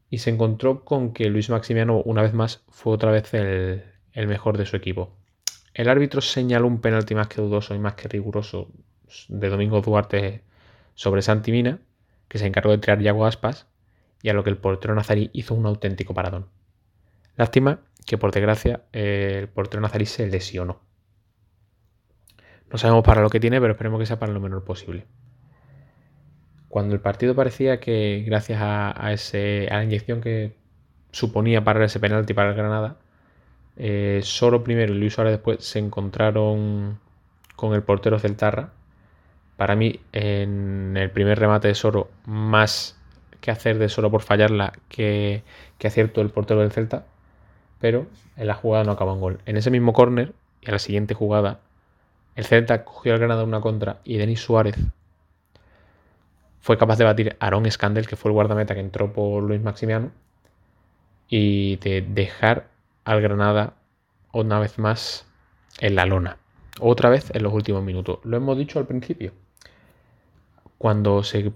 Y 0.10 0.20
se 0.20 0.30
encontró 0.30 0.84
con 0.86 1.14
que 1.14 1.30
Luis 1.30 1.50
Maximiano, 1.50 2.02
una 2.02 2.22
vez 2.22 2.34
más, 2.34 2.64
fue 2.70 2.94
otra 2.94 3.12
vez 3.12 3.34
el, 3.34 3.84
el 4.14 4.28
mejor 4.28 4.58
de 4.58 4.66
su 4.66 4.76
equipo. 4.76 5.18
El 5.74 5.90
árbitro 5.90 6.22
señaló 6.22 6.66
un 6.66 6.82
penalti 6.82 7.14
más 7.14 7.28
que 7.28 7.42
dudoso 7.42 7.76
y 7.76 7.80
más 7.80 7.94
que 7.94 8.08
riguroso 8.08 8.72
de 9.28 9.50
Domingo 9.50 9.82
Duarte 9.82 10.44
sobre 10.96 11.22
Santi 11.22 11.52
Mina, 11.52 11.80
que 12.28 12.38
se 12.38 12.46
encargó 12.46 12.72
de 12.72 12.78
tirar 12.78 13.00
Yago 13.00 13.26
Aspas, 13.26 13.68
y 14.22 14.30
a 14.30 14.34
lo 14.34 14.44
que 14.44 14.50
el 14.50 14.58
portero 14.58 14.96
nazarí 14.96 15.30
hizo 15.34 15.54
un 15.54 15.66
auténtico 15.66 16.14
paradón. 16.14 16.48
Lástima 17.36 17.82
que 18.06 18.18
por 18.18 18.32
desgracia 18.32 18.84
el 18.92 19.48
portero 19.48 19.82
nazarí 19.82 20.06
se 20.06 20.28
lesionó. 20.28 20.80
No 22.72 22.78
sabemos 22.78 23.04
para 23.04 23.22
lo 23.22 23.30
que 23.30 23.40
tiene, 23.40 23.62
pero 23.62 23.74
esperemos 23.74 24.00
que 24.00 24.06
sea 24.06 24.20
para 24.20 24.34
lo 24.34 24.40
menor 24.40 24.64
posible. 24.64 25.06
Cuando 26.68 26.96
el 26.96 27.02
partido 27.02 27.36
parecía 27.36 27.80
que, 27.80 28.24
gracias 28.26 28.62
a, 28.62 28.92
a 28.92 29.12
la 29.12 29.84
inyección 29.84 30.20
que 30.20 30.58
suponía 31.12 31.64
parar 31.64 31.84
ese 31.84 32.00
penalti 32.00 32.34
para 32.34 32.50
el 32.50 32.56
Granada, 32.56 32.98
eh, 33.78 34.22
Soro 34.24 34.64
primero 34.64 34.94
y 34.94 34.98
Luis 34.98 35.14
Suárez 35.14 35.34
después 35.34 35.64
se 35.64 35.80
encontraron 35.80 37.00
con 37.56 37.74
el 37.74 37.84
portero 37.84 38.20
Celtarra. 38.20 38.74
Para 39.58 39.76
mí, 39.76 40.00
en 40.14 40.96
el 40.96 41.12
primer 41.12 41.40
remate 41.40 41.68
de 41.68 41.76
Soro, 41.76 42.10
más 42.26 42.98
que 43.42 43.52
hacer 43.52 43.78
de 43.80 43.90
Soro 43.90 44.12
por 44.12 44.22
fallarla 44.22 44.74
que, 44.88 45.44
que 45.78 45.88
acierto 45.88 46.22
el 46.22 46.30
portero 46.30 46.62
del 46.62 46.72
Celta, 46.72 47.06
pero 47.80 48.08
en 48.36 48.48
la 48.48 48.54
jugada 48.56 48.84
no 48.84 48.92
acaba 48.92 49.14
en 49.14 49.20
gol. 49.20 49.40
En 49.46 49.58
ese 49.58 49.72
mismo 49.72 49.94
córner 49.94 50.34
y 50.62 50.70
a 50.70 50.74
la 50.74 50.80
siguiente 50.80 51.14
jugada, 51.14 51.60
el 52.36 52.46
Celta 52.46 52.86
cogió 52.86 53.14
al 53.14 53.20
Granada 53.20 53.44
una 53.44 53.62
contra 53.62 54.00
y 54.04 54.18
Denis 54.18 54.42
Suárez 54.42 54.78
fue 56.68 56.78
capaz 56.78 56.98
de 56.98 57.06
batir 57.06 57.38
a 57.40 57.46
Aaron 57.48 57.72
Scandel, 57.72 58.08
que 58.08 58.18
fue 58.18 58.28
el 58.28 58.34
guardameta 58.34 58.74
que 58.74 58.82
entró 58.82 59.14
por 59.14 59.42
Luis 59.42 59.62
Maximiano, 59.62 60.12
y 61.30 61.78
de 61.78 62.02
dejar 62.02 62.68
al 63.06 63.22
Granada 63.22 63.76
una 64.34 64.60
vez 64.60 64.78
más 64.78 65.26
en 65.80 65.96
la 65.96 66.06
lona. 66.06 66.40
Otra 66.82 67.10
vez 67.10 67.32
en 67.34 67.44
los 67.44 67.54
últimos 67.54 67.84
minutos. 67.84 68.20
Lo 68.26 68.36
hemos 68.36 68.58
dicho 68.58 68.80
al 68.80 68.86
principio. 68.86 69.32
Cuando 70.78 71.24
se 71.24 71.54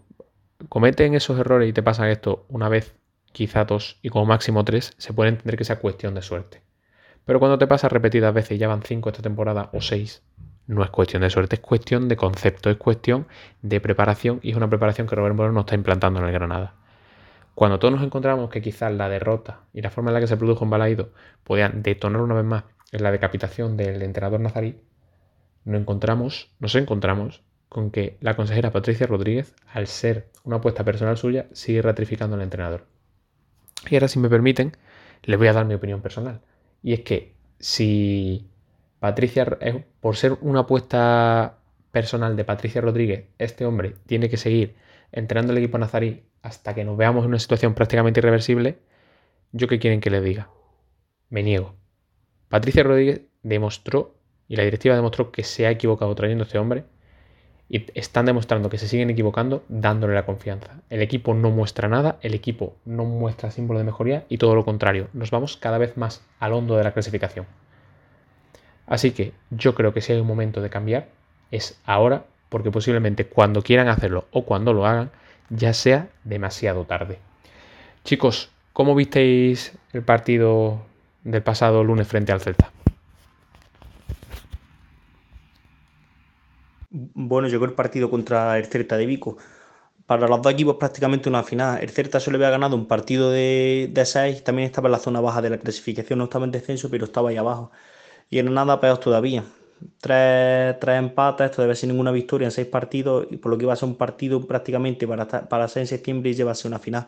cometen 0.69 1.13
esos 1.13 1.39
errores 1.39 1.69
y 1.69 1.73
te 1.73 1.83
pasa 1.83 2.09
esto 2.09 2.45
una 2.49 2.69
vez, 2.69 2.95
quizá 3.31 3.65
dos 3.65 3.99
y 4.01 4.09
como 4.09 4.25
máximo 4.25 4.63
tres, 4.65 4.93
se 4.97 5.13
puede 5.13 5.29
entender 5.29 5.57
que 5.57 5.63
sea 5.63 5.79
cuestión 5.79 6.15
de 6.15 6.21
suerte. 6.21 6.61
Pero 7.25 7.39
cuando 7.39 7.57
te 7.57 7.67
pasa 7.67 7.87
repetidas 7.87 8.33
veces, 8.33 8.57
ya 8.57 8.67
van 8.67 8.81
cinco 8.81 9.09
esta 9.09 9.21
temporada 9.21 9.69
o 9.73 9.81
seis, 9.81 10.23
no 10.67 10.83
es 10.83 10.89
cuestión 10.89 11.21
de 11.21 11.29
suerte, 11.29 11.55
es 11.55 11.61
cuestión 11.61 12.07
de 12.07 12.17
concepto, 12.17 12.69
es 12.69 12.77
cuestión 12.77 13.27
de 13.61 13.79
preparación 13.79 14.39
y 14.41 14.51
es 14.51 14.57
una 14.57 14.69
preparación 14.69 15.07
que 15.07 15.15
Robert 15.15 15.35
Moreno 15.35 15.53
no 15.53 15.59
está 15.61 15.75
implantando 15.75 16.19
en 16.19 16.25
el 16.25 16.31
Granada. 16.31 16.75
Cuando 17.53 17.77
todos 17.77 17.93
nos 17.93 18.03
encontramos 18.03 18.49
que 18.49 18.61
quizás 18.61 18.91
la 18.91 19.09
derrota 19.09 19.61
y 19.73 19.81
la 19.81 19.91
forma 19.91 20.09
en 20.09 20.15
la 20.15 20.19
que 20.19 20.27
se 20.27 20.37
produjo 20.37 20.63
en 20.63 20.69
Balaído 20.69 21.09
podían 21.43 21.83
detonar 21.83 22.21
una 22.21 22.35
vez 22.35 22.45
más 22.45 22.63
en 22.91 23.03
la 23.03 23.11
decapitación 23.11 23.77
del 23.77 24.01
entrenador 24.01 24.39
nazarí, 24.39 24.81
nos 25.65 25.79
encontramos, 25.79 26.49
nos 26.59 26.73
encontramos 26.75 27.43
con 27.71 27.89
que 27.89 28.17
la 28.19 28.35
consejera 28.35 28.73
Patricia 28.73 29.07
Rodríguez, 29.07 29.55
al 29.71 29.87
ser 29.87 30.27
una 30.43 30.57
apuesta 30.57 30.83
personal 30.83 31.17
suya, 31.17 31.47
sigue 31.53 31.81
ratificando 31.81 32.35
al 32.35 32.41
entrenador. 32.41 32.85
Y 33.89 33.95
ahora, 33.95 34.09
si 34.09 34.19
me 34.19 34.27
permiten, 34.27 34.75
les 35.23 35.39
voy 35.39 35.47
a 35.47 35.53
dar 35.53 35.65
mi 35.65 35.73
opinión 35.73 36.01
personal. 36.01 36.41
Y 36.83 36.91
es 36.91 36.99
que 36.99 37.33
si 37.59 38.49
Patricia, 38.99 39.57
eh, 39.61 39.85
por 40.01 40.17
ser 40.17 40.37
una 40.41 40.59
apuesta 40.59 41.59
personal 41.93 42.35
de 42.35 42.43
Patricia 42.43 42.81
Rodríguez, 42.81 43.27
este 43.37 43.65
hombre 43.65 43.95
tiene 44.05 44.27
que 44.27 44.35
seguir 44.35 44.75
entrenando 45.13 45.53
el 45.53 45.59
equipo 45.59 45.77
nazarí 45.77 46.25
hasta 46.41 46.75
que 46.75 46.83
nos 46.83 46.97
veamos 46.97 47.23
en 47.23 47.29
una 47.29 47.39
situación 47.39 47.73
prácticamente 47.73 48.19
irreversible, 48.19 48.79
¿yo 49.53 49.69
qué 49.69 49.79
quieren 49.79 50.01
que 50.01 50.09
le 50.09 50.19
diga? 50.19 50.49
Me 51.29 51.41
niego. 51.41 51.75
Patricia 52.49 52.83
Rodríguez 52.83 53.21
demostró, 53.43 54.17
y 54.49 54.57
la 54.57 54.63
directiva 54.63 54.93
demostró 54.93 55.31
que 55.31 55.43
se 55.43 55.67
ha 55.67 55.71
equivocado 55.71 56.13
trayendo 56.15 56.43
a 56.43 56.47
este 56.47 56.57
hombre, 56.57 56.83
y 57.71 57.85
están 57.95 58.25
demostrando 58.25 58.69
que 58.69 58.77
se 58.77 58.89
siguen 58.89 59.09
equivocando 59.09 59.63
dándole 59.69 60.13
la 60.13 60.25
confianza. 60.25 60.81
El 60.89 61.01
equipo 61.01 61.33
no 61.33 61.51
muestra 61.51 61.87
nada, 61.87 62.17
el 62.21 62.33
equipo 62.33 62.75
no 62.83 63.05
muestra 63.05 63.49
símbolo 63.49 63.79
de 63.79 63.85
mejoría 63.85 64.25
y 64.27 64.37
todo 64.37 64.55
lo 64.55 64.65
contrario, 64.65 65.07
nos 65.13 65.31
vamos 65.31 65.55
cada 65.55 65.77
vez 65.77 65.95
más 65.95 66.21
al 66.39 66.51
hondo 66.51 66.75
de 66.75 66.83
la 66.83 66.91
clasificación. 66.91 67.45
Así 68.87 69.11
que 69.11 69.31
yo 69.51 69.73
creo 69.73 69.93
que 69.93 70.01
si 70.01 70.11
hay 70.11 70.19
un 70.19 70.27
momento 70.27 70.61
de 70.61 70.69
cambiar 70.69 71.07
es 71.49 71.79
ahora, 71.85 72.25
porque 72.49 72.71
posiblemente 72.71 73.25
cuando 73.25 73.61
quieran 73.61 73.87
hacerlo 73.87 74.27
o 74.31 74.43
cuando 74.43 74.73
lo 74.73 74.85
hagan 74.85 75.09
ya 75.49 75.73
sea 75.73 76.09
demasiado 76.25 76.83
tarde. 76.83 77.19
Chicos, 78.03 78.49
¿cómo 78.73 78.95
visteis 78.95 79.77
el 79.93 80.03
partido 80.03 80.81
del 81.23 81.41
pasado 81.41 81.85
lunes 81.85 82.07
frente 82.07 82.33
al 82.33 82.41
Celta? 82.41 82.69
Bueno, 86.91 87.47
llegó 87.47 87.65
el 87.65 87.73
partido 87.73 88.09
contra 88.09 88.57
el 88.57 88.65
Celta 88.65 88.97
de 88.97 89.05
Vico. 89.05 89.37
Para 90.05 90.27
los 90.27 90.41
dos 90.41 90.53
equipos 90.53 90.77
prácticamente 90.77 91.29
una 91.29 91.43
final. 91.43 91.81
El 91.81 91.89
Celta 91.91 92.19
solo 92.19 92.37
había 92.37 92.49
ganado 92.49 92.75
un 92.75 92.87
partido 92.87 93.31
de, 93.31 93.91
seis, 94.05 94.43
también 94.43 94.67
estaba 94.67 94.87
en 94.89 94.93
la 94.93 94.99
zona 94.99 95.21
baja 95.21 95.41
de 95.41 95.49
la 95.51 95.57
clasificación, 95.59 96.19
no 96.19 96.25
estaba 96.25 96.45
en 96.45 96.51
descenso, 96.51 96.89
pero 96.89 97.05
estaba 97.05 97.29
ahí 97.29 97.37
abajo 97.37 97.71
y 98.29 98.39
en 98.39 98.53
nada 98.53 98.79
peor 98.81 98.97
todavía. 98.99 99.43
Tres, 99.99 100.79
tres, 100.79 100.99
empates, 100.99 101.51
todavía 101.51 101.75
sin 101.75 101.89
ninguna 101.89 102.11
victoria 102.11 102.45
en 102.47 102.51
seis 102.51 102.67
partidos, 102.67 103.27
y 103.31 103.37
por 103.37 103.51
lo 103.51 103.57
que 103.57 103.65
va 103.65 103.73
a 103.73 103.75
ser 103.77 103.89
un 103.89 103.95
partido 103.97 104.45
prácticamente 104.47 105.07
para, 105.07 105.27
para 105.27 105.67
ser 105.67 105.81
en 105.81 105.87
septiembre 105.87 106.31
y 106.31 106.35
llevarse 106.35 106.67
una 106.67 106.79
final. 106.79 107.07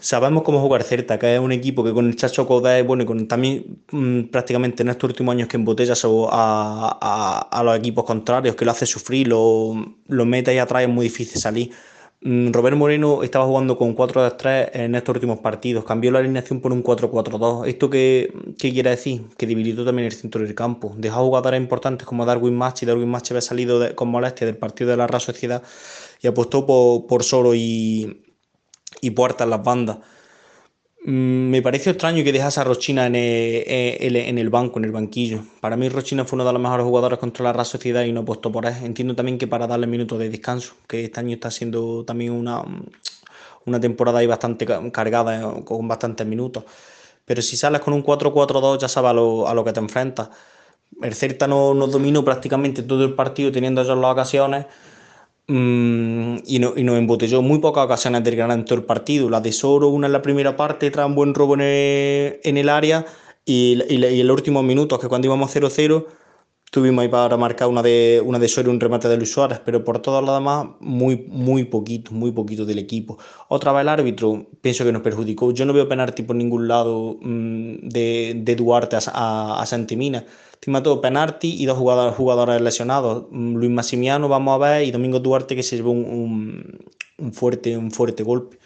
Sabemos 0.00 0.42
cómo 0.42 0.60
jugar 0.60 0.82
Certa, 0.82 1.18
que 1.18 1.34
es 1.34 1.40
un 1.40 1.52
equipo 1.52 1.82
que 1.82 1.92
con 1.92 2.06
el 2.06 2.16
Chacho 2.16 2.46
Codé, 2.46 2.82
bueno, 2.82 3.02
y 3.02 3.06
con 3.06 3.26
también 3.26 3.82
mm, 3.90 4.24
prácticamente 4.24 4.82
en 4.82 4.90
estos 4.90 5.10
últimos 5.10 5.32
años 5.32 5.48
que 5.48 5.56
embotella 5.56 5.94
a, 5.94 6.98
a, 7.00 7.58
a, 7.58 7.62
los 7.64 7.76
equipos 7.76 8.04
contrarios, 8.04 8.54
que 8.54 8.64
lo 8.64 8.70
hace 8.70 8.86
sufrir, 8.86 9.28
lo, 9.28 9.94
lo 10.06 10.24
mete 10.24 10.54
y 10.54 10.58
atrae, 10.58 10.84
es 10.84 10.90
muy 10.90 11.04
difícil 11.04 11.40
salir. 11.40 11.70
Mm, 12.24 12.52
Robert 12.52 12.76
Moreno 12.76 13.24
estaba 13.24 13.46
jugando 13.46 13.76
con 13.76 13.96
4-2-3 13.96 14.70
en 14.74 14.94
estos 14.94 15.14
últimos 15.16 15.40
partidos. 15.40 15.84
Cambió 15.84 16.12
la 16.12 16.20
alineación 16.20 16.60
por 16.60 16.72
un 16.72 16.84
4-4-2. 16.84 17.66
¿Esto 17.66 17.90
qué, 17.90 18.32
quiere 18.58 18.90
decir? 18.90 19.22
Que 19.36 19.46
debilitó 19.46 19.84
también 19.84 20.06
el 20.06 20.12
centro 20.12 20.42
del 20.42 20.54
campo. 20.54 20.94
Dejó 20.96 21.24
jugadores 21.24 21.60
importantes 21.60 22.06
como 22.06 22.24
Darwin 22.24 22.54
Match 22.56 22.84
y 22.84 22.86
Darwin 22.86 23.08
Match 23.08 23.32
había 23.32 23.40
salido 23.40 23.94
con 23.96 24.08
molestia 24.08 24.46
del 24.46 24.56
partido 24.56 24.90
de 24.90 24.96
la 24.96 25.08
Real 25.08 25.20
Sociedad 25.20 25.62
y 26.20 26.28
apostó 26.28 26.64
por, 26.64 27.06
por 27.06 27.24
Soro 27.24 27.54
y, 27.56 28.22
y 29.02 29.10
Puerta 29.10 29.44
en 29.44 29.50
las 29.50 29.62
bandas. 29.62 29.98
Mm, 31.04 31.50
me 31.50 31.60
pareció 31.60 31.90
extraño 31.92 32.22
que 32.22 32.32
dejase 32.32 32.60
a 32.60 32.64
Rochina 32.64 33.06
en 33.06 33.16
el, 33.16 34.16
en 34.16 34.38
el, 34.38 34.48
banco, 34.48 34.78
en 34.78 34.84
el 34.84 34.92
banquillo. 34.92 35.42
Para 35.60 35.76
mí 35.76 35.88
Rochina 35.88 36.24
fue 36.24 36.36
uno 36.36 36.44
de 36.44 36.52
los 36.52 36.62
mejores 36.62 36.86
jugadores 36.86 37.18
contra 37.18 37.42
la 37.44 37.52
Real 37.52 37.66
Sociedad 37.66 38.04
y 38.04 38.12
no 38.12 38.20
apostó 38.20 38.52
por 38.52 38.64
él. 38.64 38.74
Entiendo 38.82 39.14
también 39.16 39.36
que 39.36 39.48
para 39.48 39.66
darle 39.66 39.88
minutos 39.88 40.18
de 40.20 40.30
descanso, 40.30 40.74
que 40.86 41.04
este 41.04 41.18
año 41.20 41.34
está 41.34 41.50
siendo 41.50 42.04
también 42.04 42.30
una, 42.32 42.62
una 43.66 43.80
temporada 43.80 44.20
ahí 44.20 44.28
bastante 44.28 44.64
cargada, 44.92 45.58
eh, 45.58 45.64
con 45.64 45.88
bastantes 45.88 46.26
minutos. 46.26 46.64
Pero 47.24 47.42
si 47.42 47.56
sales 47.56 47.80
con 47.80 47.94
un 47.94 48.04
4-4-2 48.04 48.78
ya 48.78 48.88
sabes 48.88 49.10
a 49.10 49.14
lo, 49.54 49.64
que 49.64 49.72
te 49.72 49.80
enfrentas. 49.80 50.30
El 51.02 51.14
Celta 51.14 51.48
no, 51.48 51.74
no 51.74 51.88
dominó 51.88 52.24
prácticamente 52.24 52.82
todo 52.84 53.04
el 53.04 53.14
partido 53.14 53.50
teniendo 53.50 53.82
esas 53.82 53.98
las 53.98 54.12
ocasiones 54.12 54.66
Mm, 55.52 56.38
y, 56.46 56.58
no, 56.60 56.72
y 56.76 56.82
nos 56.82 56.96
embotelló 56.96 57.42
muy 57.42 57.58
pocas 57.58 57.84
ocasiones 57.84 58.24
del 58.24 58.36
Granada 58.36 58.58
en 58.58 58.64
todo 58.64 58.78
el 58.78 58.84
partido. 58.84 59.28
La 59.28 59.40
de 59.40 59.52
Soro, 59.52 59.88
una 59.88 60.06
en 60.06 60.12
la 60.14 60.22
primera 60.22 60.56
parte, 60.56 60.90
tras 60.90 61.06
un 61.06 61.14
buen 61.14 61.34
robo 61.34 61.54
en 61.54 62.56
el, 62.56 62.68
área, 62.70 63.04
y, 63.44 63.78
y, 63.88 64.20
en 64.20 64.26
los 64.26 64.36
últimos 64.36 64.64
minutos, 64.64 64.98
que 64.98 65.08
cuando 65.08 65.26
íbamos 65.26 65.54
0-0, 65.54 66.06
Tuvimos 66.72 67.02
ahí 67.02 67.08
para 67.10 67.36
marcar 67.36 67.68
una 67.68 67.82
de, 67.82 68.22
una 68.24 68.38
de 68.38 68.48
Soria, 68.48 68.70
un 68.70 68.80
remate 68.80 69.06
de 69.06 69.18
Luis 69.18 69.30
Suárez, 69.30 69.60
pero 69.62 69.84
por 69.84 69.98
todo 70.00 70.22
lo 70.22 70.32
demás, 70.32 70.68
muy, 70.80 71.26
muy 71.28 71.64
poquito, 71.64 72.12
muy 72.12 72.32
poquito 72.32 72.64
del 72.64 72.78
equipo. 72.78 73.18
Otra 73.48 73.72
vez 73.72 73.82
el 73.82 73.90
árbitro, 73.90 74.46
pienso 74.62 74.82
que 74.82 74.90
nos 74.90 75.02
perjudicó. 75.02 75.52
Yo 75.52 75.66
no 75.66 75.74
veo 75.74 75.86
penalti 75.86 76.22
por 76.22 76.34
ningún 76.34 76.68
lado 76.68 77.18
mmm, 77.20 77.74
de, 77.82 78.40
de, 78.42 78.56
Duarte 78.56 78.96
a, 78.96 79.00
a, 79.12 79.60
a 79.60 79.66
Santimina. 79.66 80.24
Encima 80.62 80.80
todo 80.80 81.00
penalti 81.00 81.60
y 81.60 81.66
dos 81.66 81.76
jugadores, 81.76 82.14
jugadores 82.16 82.60
lesionados. 82.60 83.24
Mm, 83.30 83.56
Luis 83.56 83.70
Massimiano, 83.72 84.28
vamos 84.28 84.54
a 84.54 84.58
ver, 84.58 84.84
y 84.84 84.92
Domingo 84.92 85.18
Duarte 85.18 85.56
que 85.56 85.64
se 85.64 85.74
llevó 85.76 85.90
un, 85.90 86.78
un, 87.18 87.32
fuerte, 87.32 87.76
un 87.76 87.90
fuerte 87.90 88.22
golpe. 88.22 88.58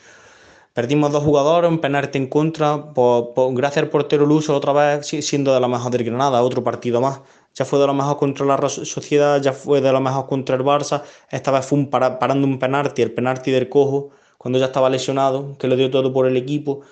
Perdimos 0.74 1.10
dos 1.10 1.24
jugadores, 1.24 1.70
un 1.70 1.78
penalti 1.80 2.18
en 2.18 2.26
contra, 2.28 2.92
por, 2.92 3.32
por, 3.32 3.54
gracias 3.54 3.84
al 3.84 3.90
portero 3.90 4.26
Luso 4.26 4.54
otra 4.54 4.72
vez 4.74 5.06
siendo 5.06 5.54
de 5.54 5.60
la 5.60 5.68
mejor 5.68 5.90
del 5.90 6.04
Granada, 6.04 6.42
otro 6.42 6.62
partido 6.62 7.00
más 7.00 7.20
ya 7.56 7.64
fue 7.64 7.78
de 7.78 7.86
lo 7.86 7.94
mejor 7.94 8.18
contra 8.18 8.44
la 8.44 8.68
Sociedad, 8.68 9.40
ya 9.40 9.52
fue 9.54 9.80
de 9.80 9.90
lo 9.90 10.00
mejor 10.00 10.26
contra 10.26 10.56
el 10.56 10.62
Barça, 10.62 11.02
esta 11.30 11.50
vez 11.50 11.64
fue 11.64 11.78
un 11.78 11.88
para, 11.88 12.18
parando 12.18 12.46
un 12.46 12.58
penalti, 12.58 13.00
el 13.00 13.12
penalti 13.12 13.50
del 13.50 13.70
cojo, 13.70 14.10
cuando 14.36 14.58
ya 14.58 14.66
estaba 14.66 14.90
lesionado, 14.90 15.56
que 15.58 15.66
lo 15.66 15.76
dio 15.76 15.90
todo 15.90 16.12
por 16.12 16.26
el 16.26 16.36
equipo. 16.36 16.82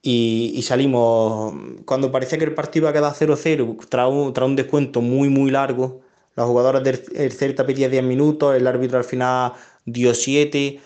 Y, 0.00 0.62
salimos, 0.62 1.54
cuando 1.84 2.12
parecía 2.12 2.38
que 2.38 2.44
el 2.44 2.54
partido 2.54 2.84
iba 2.84 2.90
a 2.90 2.92
quedar 2.92 3.14
0-0, 3.14 3.78
tras 3.88 4.08
un, 4.08 4.56
descuento 4.56 5.00
muy, 5.00 5.28
muy 5.28 5.50
largo, 5.50 6.00
los 6.36 6.46
jugadores 6.46 6.82
del 6.84 7.32
Celta 7.32 7.66
pedían 7.66 7.90
10 7.90 8.04
minutos, 8.04 8.56
el 8.56 8.66
árbitro 8.66 8.98
al 8.98 9.04
final 9.04 9.52
dio 9.84 10.14
7. 10.14 10.80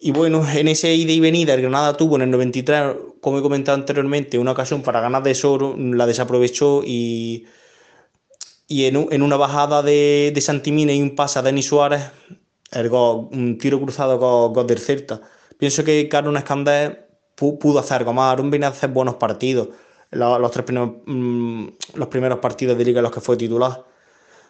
Y 0.00 0.12
bueno, 0.12 0.46
en 0.48 0.68
ese 0.68 0.94
ida 0.94 1.12
y 1.12 1.20
venida, 1.20 1.54
el 1.54 1.62
Granada 1.62 1.96
tuvo 1.96 2.16
en 2.16 2.22
el 2.22 2.30
93, 2.30 2.96
como 3.20 3.38
he 3.38 3.42
comentado 3.42 3.78
anteriormente, 3.78 4.38
una 4.38 4.52
ocasión 4.52 4.82
para 4.82 5.00
ganar 5.00 5.22
de 5.22 5.34
Soro, 5.34 5.74
la 5.76 6.06
desaprovechó 6.06 6.82
y 6.84 7.46
y 8.68 8.84
en, 8.84 9.22
una 9.22 9.36
bajada 9.36 9.82
de, 9.82 10.30
de 10.34 10.40
Santimina 10.42 10.92
y 10.92 11.00
un 11.00 11.16
pase 11.16 11.38
a 11.38 11.42
Denis 11.42 11.66
Suárez, 11.66 12.02
el 12.70 12.90
un 12.92 13.56
tiro 13.58 13.80
cruzado 13.80 14.20
con 14.20 14.52
gol 14.52 14.66
del. 14.66 14.78
Pienso 15.58 15.82
que 15.84 16.08
Carlos 16.08 16.36
Escandés 16.36 16.98
pudo 17.38 17.78
hacer 17.78 17.98
algo 17.98 18.12
más, 18.12 18.32
Aaron 18.32 18.50
venía 18.50 18.68
a 18.68 18.70
hacer 18.70 18.90
buenos 18.90 19.14
partidos, 19.14 19.68
los, 20.10 20.50
tres 20.50 20.64
primeros, 20.64 20.96
mmm, 21.06 21.66
los 21.94 22.08
primeros 22.08 22.38
partidos 22.38 22.76
de 22.76 22.84
liga 22.84 22.98
en 22.98 23.04
los 23.04 23.12
que 23.12 23.20
fue 23.20 23.36
titular. 23.36 23.84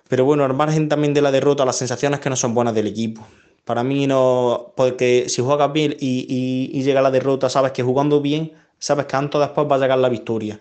Pero 0.09 0.25
bueno, 0.25 0.45
al 0.45 0.55
margen 0.55 0.89
también 0.89 1.13
de 1.13 1.21
la 1.21 1.31
derrota, 1.31 1.65
las 1.65 1.77
sensaciones 1.77 2.21
que 2.21 2.31
no 2.31 2.37
son 2.37 2.55
buenas 2.55 2.75
del 2.75 2.87
equipo. 2.87 3.27
Para 3.65 3.85
mí 3.85 4.07
no, 4.07 4.73
porque 4.75 5.27
si 5.29 5.43
juegas 5.43 5.71
bien 5.73 5.95
y, 6.01 6.27
y, 6.29 6.79
y 6.79 6.83
llega 6.83 7.03
la 7.03 7.11
derrota, 7.11 7.51
sabes 7.51 7.73
que 7.73 7.83
jugando 7.83 8.23
bien, 8.23 8.53
sabes 8.79 9.05
que 9.05 9.17
antes 9.17 9.37
o 9.37 9.41
después 9.41 9.67
va 9.71 9.77
a 9.77 9.79
llegar 9.79 9.99
la 9.99 10.09
victoria. 10.09 10.59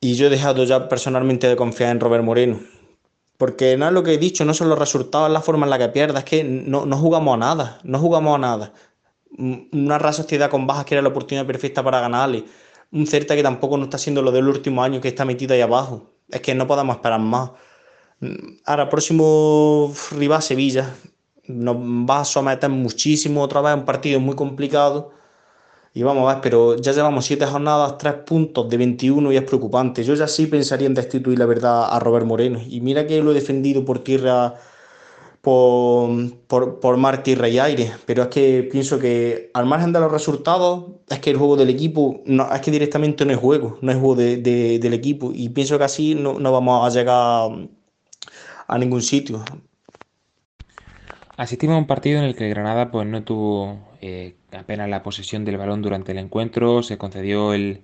Y 0.00 0.14
yo 0.14 0.26
he 0.26 0.30
dejado 0.30 0.64
ya 0.64 0.88
personalmente 0.88 1.48
de 1.48 1.56
confiar 1.56 1.90
en 1.90 2.00
Robert 2.00 2.22
Moreno. 2.22 2.60
Porque 3.38 3.76
no 3.76 3.86
es 3.86 3.92
lo 3.92 4.02
que 4.02 4.14
he 4.14 4.18
dicho, 4.18 4.44
no 4.44 4.52
son 4.52 4.68
los 4.68 4.78
resultados, 4.78 5.28
es 5.28 5.32
la 5.32 5.40
forma 5.40 5.64
en 5.64 5.70
la 5.70 5.78
que 5.78 5.88
pierda, 5.88 6.18
es 6.18 6.24
que 6.24 6.44
no, 6.44 6.84
no 6.86 6.98
jugamos 6.98 7.34
a 7.34 7.36
nada, 7.38 7.78
no 7.84 7.98
jugamos 7.98 8.34
a 8.34 8.38
nada. 8.38 8.72
Una 9.36 9.98
Real 9.98 10.14
Sociedad 10.14 10.50
con 10.50 10.66
bajas 10.66 10.84
que 10.84 10.94
era 10.94 11.02
la 11.02 11.08
oportunidad 11.08 11.46
perfecta 11.46 11.82
para 11.82 12.00
ganarle. 12.00 12.44
Un 12.90 13.06
Celta 13.06 13.36
que 13.36 13.42
tampoco 13.42 13.76
no 13.76 13.84
está 13.84 13.96
haciendo 13.96 14.22
lo 14.22 14.32
del 14.32 14.48
último 14.48 14.82
año 14.82 15.00
que 15.00 15.08
está 15.08 15.24
metido 15.24 15.54
ahí 15.54 15.60
abajo. 15.60 16.10
Es 16.28 16.40
que 16.40 16.54
no 16.54 16.66
podemos 16.66 16.96
esperar 16.96 17.20
más. 17.20 17.50
Ahora, 18.64 18.88
próximo 18.88 19.92
rival 20.16 20.42
Sevilla. 20.42 20.94
Nos 21.46 21.76
va 21.76 22.20
a 22.20 22.24
someter 22.24 22.68
muchísimo 22.70 23.42
otra 23.42 23.60
vez, 23.62 23.74
un 23.74 23.84
partido 23.84 24.20
muy 24.20 24.36
complicado 24.36 25.12
y 25.98 26.02
vamos 26.04 26.30
a 26.30 26.34
ver, 26.34 26.42
pero 26.42 26.76
ya 26.76 26.92
llevamos 26.92 27.24
siete 27.26 27.44
jornadas, 27.44 27.98
tres 27.98 28.14
puntos 28.24 28.68
de 28.68 28.76
21 28.76 29.32
y 29.32 29.36
es 29.36 29.42
preocupante. 29.42 30.04
Yo 30.04 30.14
ya 30.14 30.28
sí 30.28 30.46
pensaría 30.46 30.86
en 30.86 30.94
destituir 30.94 31.38
la 31.38 31.46
verdad 31.46 31.92
a 31.92 31.98
Robert 31.98 32.24
Moreno. 32.24 32.60
Y 32.68 32.80
mira 32.80 33.06
que 33.06 33.20
lo 33.22 33.32
he 33.32 33.34
defendido 33.34 33.84
por 33.84 34.04
tierra, 34.04 34.54
por, 35.40 36.10
por, 36.46 36.80
por 36.80 36.96
mar, 36.96 37.22
tierra 37.22 37.48
y 37.48 37.58
aire. 37.58 37.92
Pero 38.06 38.24
es 38.24 38.28
que 38.28 38.68
pienso 38.70 38.98
que 38.98 39.50
al 39.54 39.66
margen 39.66 39.92
de 39.92 40.00
los 40.00 40.12
resultados, 40.12 40.86
es 41.08 41.18
que 41.20 41.30
el 41.30 41.36
juego 41.36 41.56
del 41.56 41.70
equipo, 41.70 42.22
no, 42.26 42.52
es 42.52 42.60
que 42.60 42.70
directamente 42.70 43.24
no 43.24 43.32
es 43.32 43.38
juego, 43.38 43.78
no 43.80 43.92
es 43.92 43.98
juego 43.98 44.16
de, 44.16 44.36
de, 44.38 44.78
del 44.78 44.94
equipo. 44.94 45.32
Y 45.34 45.48
pienso 45.50 45.78
que 45.78 45.84
así 45.84 46.14
no, 46.14 46.38
no 46.38 46.52
vamos 46.52 46.86
a 46.86 46.96
llegar 46.96 47.50
a 48.68 48.78
ningún 48.78 49.02
sitio. 49.02 49.42
Asistimos 51.36 51.76
a 51.76 51.78
un 51.78 51.86
partido 51.86 52.18
en 52.18 52.24
el 52.24 52.34
que 52.34 52.48
Granada 52.48 52.90
pues 52.90 53.06
no 53.06 53.22
tuvo 53.22 53.78
eh, 54.00 54.34
apenas 54.52 54.88
la 54.88 55.02
posesión 55.02 55.44
del 55.44 55.56
balón 55.56 55.82
durante 55.82 56.12
el 56.12 56.18
encuentro, 56.18 56.82
se 56.82 56.98
concedió 56.98 57.54
el, 57.54 57.82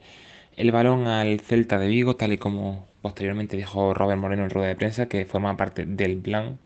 el, 0.57 0.73
balón 0.73 1.07
al 1.07 1.41
Celta 1.41 1.79
de 1.79 1.87
Vigo, 1.89 2.17
tal 2.17 2.33
y 2.33 2.39
como 2.39 2.89
posteriormente 3.01 3.57
dijo 3.57 3.95
Robert 3.95 4.21
Moreno 4.21 4.45
en 4.45 4.51
rueda 4.51 4.69
de 4.69 4.77
prensa, 4.77 5.07
que 5.07 5.25
forma 5.25 5.57
parte 5.57 5.87
del 5.87 6.19
plan 6.19 6.59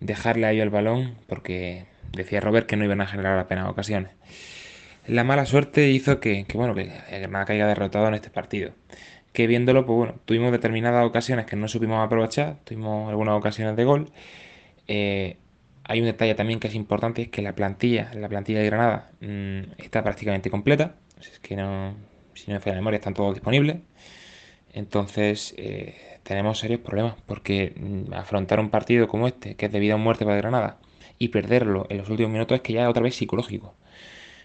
dejarle 0.00 0.46
a 0.46 0.52
ellos 0.52 0.64
el 0.64 0.70
balón, 0.70 1.16
porque 1.26 1.86
decía 2.12 2.40
Robert 2.40 2.66
que 2.66 2.76
no 2.76 2.84
iban 2.84 3.00
a 3.00 3.06
generar 3.06 3.38
apenas 3.38 3.68
ocasiones. 3.68 4.12
La 5.06 5.22
mala 5.22 5.46
suerte 5.46 5.90
hizo 5.90 6.18
que, 6.18 6.44
que 6.46 6.58
bueno, 6.58 6.74
que 6.74 6.90
Granada 7.10 7.44
caiga 7.44 7.66
derrotado 7.66 8.08
en 8.08 8.14
este 8.14 8.30
partido. 8.30 8.72
Que 9.32 9.46
viéndolo, 9.46 9.86
pues 9.86 9.96
bueno, 9.96 10.14
tuvimos 10.24 10.50
determinadas 10.50 11.06
ocasiones 11.06 11.46
que 11.46 11.56
no 11.56 11.68
supimos 11.68 12.04
aprovechar, 12.04 12.56
tuvimos 12.64 13.08
algunas 13.08 13.36
ocasiones 13.36 13.76
de 13.76 13.84
gol. 13.84 14.10
Eh, 14.88 15.36
hay 15.84 16.00
un 16.00 16.06
detalle 16.06 16.34
también 16.34 16.58
que 16.58 16.68
es 16.68 16.74
importante, 16.74 17.22
es 17.22 17.28
que 17.28 17.42
la 17.42 17.54
plantilla, 17.54 18.10
la 18.14 18.28
plantilla 18.28 18.58
de 18.60 18.66
Granada 18.66 19.10
mmm, 19.20 19.60
está 19.78 20.02
prácticamente 20.02 20.50
completa. 20.50 20.96
Es 21.20 21.38
que 21.38 21.54
no, 21.54 21.94
si 22.34 22.48
no 22.48 22.54
me 22.54 22.60
falla 22.60 22.76
la 22.76 22.80
memoria, 22.80 22.96
están 22.96 23.14
todos 23.14 23.34
disponibles. 23.34 23.76
Entonces 24.72 25.54
eh, 25.56 26.15
tenemos 26.26 26.58
serios 26.58 26.80
problemas 26.80 27.14
porque 27.26 27.72
mmm, 27.76 28.12
afrontar 28.14 28.60
un 28.60 28.70
partido 28.70 29.08
como 29.08 29.28
este, 29.28 29.54
que 29.54 29.66
es 29.66 29.72
de 29.72 29.80
vida 29.80 29.94
o 29.94 29.98
muerte 29.98 30.24
para 30.24 30.36
Granada, 30.36 30.78
y 31.18 31.28
perderlo 31.28 31.86
en 31.88 31.98
los 31.98 32.10
últimos 32.10 32.32
minutos 32.32 32.56
es 32.56 32.62
que 32.62 32.72
ya 32.74 32.88
otra 32.90 33.02
vez 33.02 33.14
psicológico. 33.14 33.74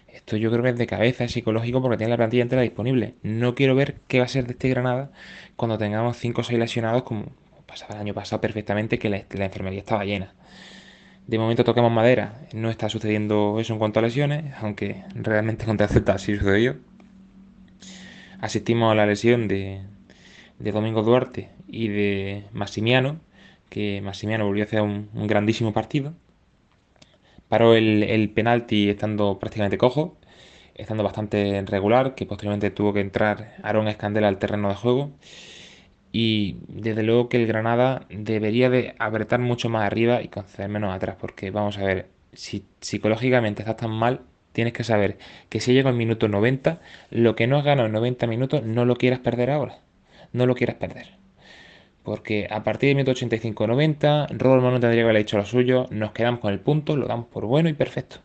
Esto 0.08 0.36
yo 0.36 0.50
creo 0.50 0.62
que 0.62 0.70
es 0.70 0.78
de 0.78 0.86
cabeza, 0.86 1.24
es 1.24 1.32
psicológico 1.32 1.80
porque 1.82 1.96
tiene 1.96 2.10
la 2.10 2.16
plantilla 2.16 2.42
entera 2.42 2.62
disponible. 2.62 3.14
No 3.22 3.54
quiero 3.54 3.74
ver 3.74 3.96
qué 4.08 4.18
va 4.18 4.26
a 4.26 4.28
ser 4.28 4.46
de 4.46 4.52
este 4.52 4.68
Granada 4.68 5.10
cuando 5.56 5.78
tengamos 5.78 6.16
5 6.18 6.40
o 6.40 6.44
6 6.44 6.58
lesionados 6.58 7.02
como 7.02 7.32
pasaba 7.66 7.94
el 7.94 8.00
año 8.02 8.14
pasado 8.14 8.40
perfectamente 8.40 8.98
que 8.98 9.08
la, 9.08 9.44
enfermería 9.44 9.80
estaba 9.80 10.04
llena. 10.04 10.34
De 11.26 11.38
momento 11.38 11.64
toquemos 11.64 11.90
madera, 11.90 12.34
no 12.52 12.68
está 12.70 12.88
sucediendo 12.88 13.58
eso 13.60 13.72
en 13.72 13.78
cuanto 13.78 14.00
a 14.00 14.02
lesiones, 14.02 14.54
aunque 14.60 15.02
realmente 15.14 15.64
contra 15.64 15.88
Celta 15.88 16.18
sí 16.18 16.36
sucedió. 16.36 16.76
Asistimos 18.40 18.92
a 18.92 18.94
la 18.94 19.06
lesión 19.06 19.48
de, 19.48 19.82
de 20.58 20.72
Domingo 20.72 21.02
Duarte 21.02 21.50
y 21.68 21.88
de 21.88 22.44
Massimiano, 22.52 23.20
que 23.68 24.00
Massimiano 24.02 24.46
volvió 24.46 24.64
a 24.64 24.66
hacer 24.66 24.82
un, 24.82 25.08
grandísimo 25.14 25.72
partido. 25.72 26.14
Paró 27.48 27.74
el, 27.74 28.02
el, 28.02 28.30
penalti 28.30 28.88
estando 28.88 29.38
prácticamente 29.38 29.78
cojo, 29.78 30.16
estando 30.74 31.02
bastante 31.04 31.62
regular, 31.66 32.14
que 32.14 32.26
posteriormente 32.26 32.70
tuvo 32.70 32.92
que 32.92 33.00
entrar 33.00 33.56
Aaron 33.62 33.88
Escandela 33.88 34.28
al 34.28 34.38
terreno 34.38 34.68
de 34.68 34.74
juego 34.74 35.12
y 36.12 36.58
desde 36.68 37.02
luego 37.02 37.28
que 37.28 37.38
el 37.38 37.46
Granada 37.46 38.06
debería 38.10 38.68
de 38.70 38.94
apretar 38.98 39.40
mucho 39.40 39.70
más 39.70 39.84
arriba 39.84 40.22
y 40.22 40.28
conceder 40.28 40.68
menos 40.68 40.94
atrás, 40.94 41.16
porque 41.18 41.50
vamos 41.50 41.78
a 41.78 41.84
ver, 41.84 42.08
si 42.34 42.66
psicológicamente 42.80 43.62
estás 43.62 43.78
tan 43.78 43.90
mal, 43.90 44.20
tienes 44.52 44.74
que 44.74 44.84
saber 44.84 45.18
que 45.48 45.60
si 45.60 45.72
llega 45.72 45.90
el 45.90 45.96
minuto 45.96 46.28
90, 46.28 46.80
lo 47.10 47.34
que 47.34 47.46
no 47.46 47.56
has 47.58 47.64
ganado 47.64 47.86
en 47.86 47.92
90 47.92 48.26
minutos 48.26 48.62
no 48.64 48.84
lo 48.84 48.96
quieras 48.96 49.20
perder 49.20 49.50
ahora, 49.50 49.78
no 50.32 50.46
lo 50.46 50.54
quieras 50.54 50.76
perder. 50.76 51.22
Porque 52.02 52.48
a 52.50 52.64
partir 52.64 52.88
del 52.88 52.96
minuto 52.96 53.12
85-90, 53.12 54.28
Robert 54.38 54.62
no 54.62 54.80
tendría 54.80 55.02
que 55.02 55.02
haber 55.02 55.16
hecho 55.16 55.36
lo 55.38 55.44
suyo, 55.44 55.86
nos 55.90 56.12
quedamos 56.12 56.40
con 56.40 56.52
el 56.52 56.60
punto, 56.60 56.96
lo 56.96 57.06
damos 57.06 57.26
por 57.26 57.46
bueno 57.46 57.68
y 57.68 57.74
perfecto. 57.74 58.16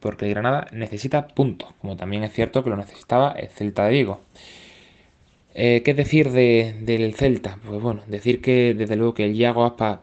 Porque 0.00 0.26
el 0.26 0.32
Granada 0.32 0.66
necesita 0.72 1.28
puntos, 1.28 1.70
como 1.80 1.96
también 1.96 2.22
es 2.24 2.32
cierto 2.32 2.64
que 2.64 2.70
lo 2.70 2.76
necesitaba 2.76 3.32
el 3.32 3.48
Celta 3.48 3.84
de 3.86 3.90
Vigo. 3.90 4.20
Eh, 5.54 5.82
¿Qué 5.84 5.94
decir 5.94 6.30
de, 6.30 6.76
del 6.80 7.14
Celta? 7.14 7.58
Pues 7.66 7.82
bueno, 7.82 8.02
decir 8.06 8.40
que 8.40 8.74
desde 8.74 8.96
luego 8.96 9.14
que 9.14 9.24
el 9.24 9.34
Iago 9.34 9.64
Aspa 9.64 10.02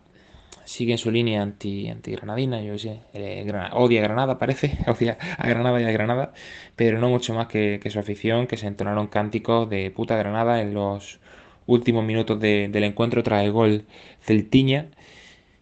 sigue 0.66 0.92
en 0.94 0.98
su 0.98 1.12
línea 1.12 1.42
anti, 1.42 1.90
anti 1.90 2.12
granadina, 2.12 2.60
sé, 2.78 3.02
eh, 3.14 3.50
odia 3.74 4.02
Granada 4.02 4.38
parece, 4.38 4.78
odia 4.88 5.18
a 5.38 5.48
Granada 5.48 5.82
y 5.82 5.86
a 5.86 5.92
Granada, 5.92 6.34
pero 6.76 7.00
no 7.00 7.10
mucho 7.10 7.34
más 7.34 7.48
que, 7.48 7.80
que 7.82 7.90
su 7.90 8.00
afición, 8.00 8.48
que 8.48 8.58
se 8.58 8.68
entonaron 8.68 9.08
cánticos 9.08 9.70
de 9.70 9.92
puta 9.92 10.18
Granada 10.18 10.62
en 10.62 10.74
los 10.74 11.20
últimos 11.68 12.04
minutos 12.04 12.40
de, 12.40 12.70
del 12.70 12.84
encuentro 12.84 13.22
tras 13.22 13.44
el 13.44 13.52
gol 13.52 13.86
Celtiña 14.22 14.88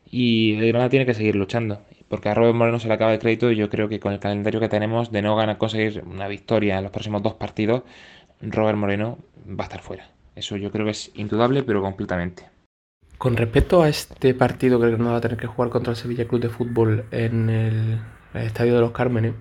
y 0.09 0.53
el 0.55 0.67
Granada 0.69 0.89
tiene 0.89 1.05
que 1.05 1.13
seguir 1.13 1.35
luchando 1.35 1.81
porque 2.07 2.29
a 2.29 2.33
Robert 2.33 2.55
Moreno 2.55 2.79
se 2.79 2.87
le 2.87 2.93
acaba 2.93 3.13
el 3.13 3.19
crédito 3.19 3.51
y 3.51 3.55
yo 3.55 3.69
creo 3.69 3.89
que 3.89 3.99
con 3.99 4.13
el 4.13 4.19
calendario 4.19 4.59
que 4.59 4.69
tenemos 4.69 5.11
de 5.11 5.21
no 5.21 5.35
ganar 5.35 5.57
conseguir 5.57 6.03
una 6.05 6.27
victoria 6.27 6.77
en 6.77 6.83
los 6.83 6.91
próximos 6.91 7.23
dos 7.23 7.33
partidos 7.33 7.83
Robert 8.41 8.77
Moreno 8.77 9.17
va 9.47 9.63
a 9.63 9.67
estar 9.67 9.81
fuera. 9.81 10.09
Eso 10.35 10.57
yo 10.57 10.71
creo 10.71 10.85
que 10.85 10.91
es 10.91 11.11
indudable, 11.15 11.63
pero 11.63 11.81
completamente. 11.81 12.49
Con 13.17 13.37
respecto 13.37 13.81
a 13.81 13.89
este 13.89 14.33
partido 14.33 14.79
que 14.79 14.87
el 14.87 14.91
Granada 14.91 15.13
va 15.13 15.17
a 15.17 15.21
tener 15.21 15.37
que 15.37 15.47
jugar 15.47 15.71
contra 15.71 15.91
el 15.91 15.97
Sevilla 15.97 16.27
Club 16.27 16.41
de 16.41 16.49
Fútbol 16.49 17.05
en 17.11 17.49
el, 17.49 17.99
el 18.33 18.41
Estadio 18.41 18.75
de 18.75 18.81
los 18.81 18.91
Cármenes, 18.91 19.33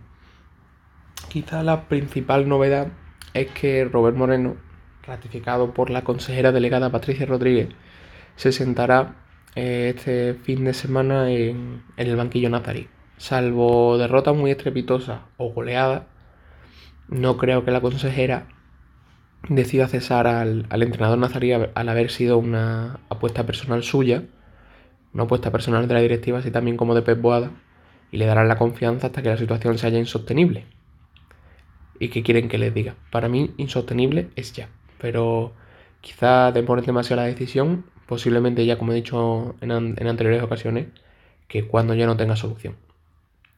quizá 1.29 1.63
la 1.65 1.89
principal 1.89 2.49
novedad 2.49 2.89
es 3.35 3.51
que 3.51 3.85
Robert 3.85 4.17
Moreno 4.17 4.57
ratificado 5.07 5.75
por 5.75 5.91
la 5.91 6.03
consejera 6.03 6.53
delegada 6.53 6.91
Patricia 6.91 7.27
Rodríguez, 7.27 7.69
se 8.37 8.53
sentará 8.53 9.17
eh, 9.55 9.93
este 9.95 10.35
fin 10.35 10.65
de 10.65 10.75
semana 10.75 11.31
en, 11.31 11.83
el 11.97 12.17
banquillo 12.17 12.51
nazarí. 12.51 12.89
Salvo 13.17 13.97
derrota 13.99 14.33
muy 14.33 14.51
estrepitosa 14.51 15.27
o 15.37 15.53
goleada, 15.53 16.07
no 17.09 17.37
creo 17.37 17.65
que 17.65 17.71
la 17.71 17.81
consejera 17.81 18.49
decida 19.49 19.89
cesar 19.89 20.27
al, 20.27 20.67
al 20.71 20.83
entrenador 20.83 21.19
nazarí 21.19 21.53
al 21.53 21.89
haber 21.89 22.11
sido 22.11 22.39
una 22.39 23.01
apuesta 23.09 23.45
personal 23.47 23.83
suya, 23.83 24.25
una 25.13 25.25
apuesta 25.25 25.53
personal 25.53 25.87
de 25.87 25.95
la 25.95 26.01
directiva, 26.01 26.39
así 26.39 26.51
también 26.51 26.77
como 26.77 26.95
de 26.95 27.03
Pep 27.03 27.21
Boada, 27.21 27.51
y 28.11 28.17
le 28.17 28.27
darán 28.27 28.49
la 28.49 28.57
confianza 28.57 29.09
hasta 29.09 29.23
que 29.23 29.29
la 29.29 29.37
situación 29.37 29.79
se 29.79 29.87
haya 29.87 29.99
insostenible. 29.99 30.65
¿Y 32.01 32.09
qué 32.09 32.23
quieren 32.23 32.49
que 32.49 32.59
les 32.59 32.75
diga? 32.75 32.97
Para 33.11 33.29
mí, 33.29 33.53
insostenible 33.57 34.29
es 34.35 34.53
ya, 34.53 34.69
pero 34.99 35.53
quizá 36.01 36.53
demoren 36.53 36.85
demasiado 36.85 37.23
la 37.23 37.29
decisión, 37.29 37.85
posiblemente 38.07 38.67
ya 38.67 38.79
como 38.79 38.93
he 38.93 38.97
dicho 38.97 39.57
en, 39.61 39.71
en 39.71 40.07
anteriores 40.07 40.43
ocasiones, 40.43 40.89
que 41.49 41.67
cuando 41.67 41.95
ya 41.95 42.07
no 42.07 42.17
tenga 42.17 42.37
solución. 42.37 42.77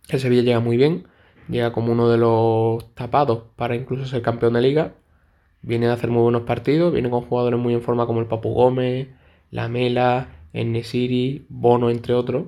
El 0.09 0.21
Sevilla 0.21 0.43
llega 0.43 0.61
muy 0.61 0.77
bien, 0.77 1.07
llega 1.49 1.73
como 1.73 1.93
uno 1.93 2.09
de 2.09 2.19
los 2.19 2.95
tapados 2.95 3.45
para 3.57 3.75
incluso 3.77 4.07
ser 4.07 4.23
campeón 4.23 4.55
de 4.55 4.63
liga, 4.63 4.95
viene 5.63 5.89
a 5.89 5.95
hacer 5.95 6.11
muy 6.11 6.23
buenos 6.23 6.43
partidos, 6.43 6.93
viene 6.93 7.11
con 7.11 7.23
jugadores 7.23 7.59
muy 7.59 7.75
en 7.75 7.83
forma 7.83 8.07
como 8.07 8.21
el 8.21 8.27
Papu 8.27 8.53
Gómez, 8.55 9.09
La 9.51 9.69
Mela, 9.69 10.29
Nesiri, 10.53 11.47
Bono, 11.49 11.91
entre 11.91 12.15
otros, 12.15 12.47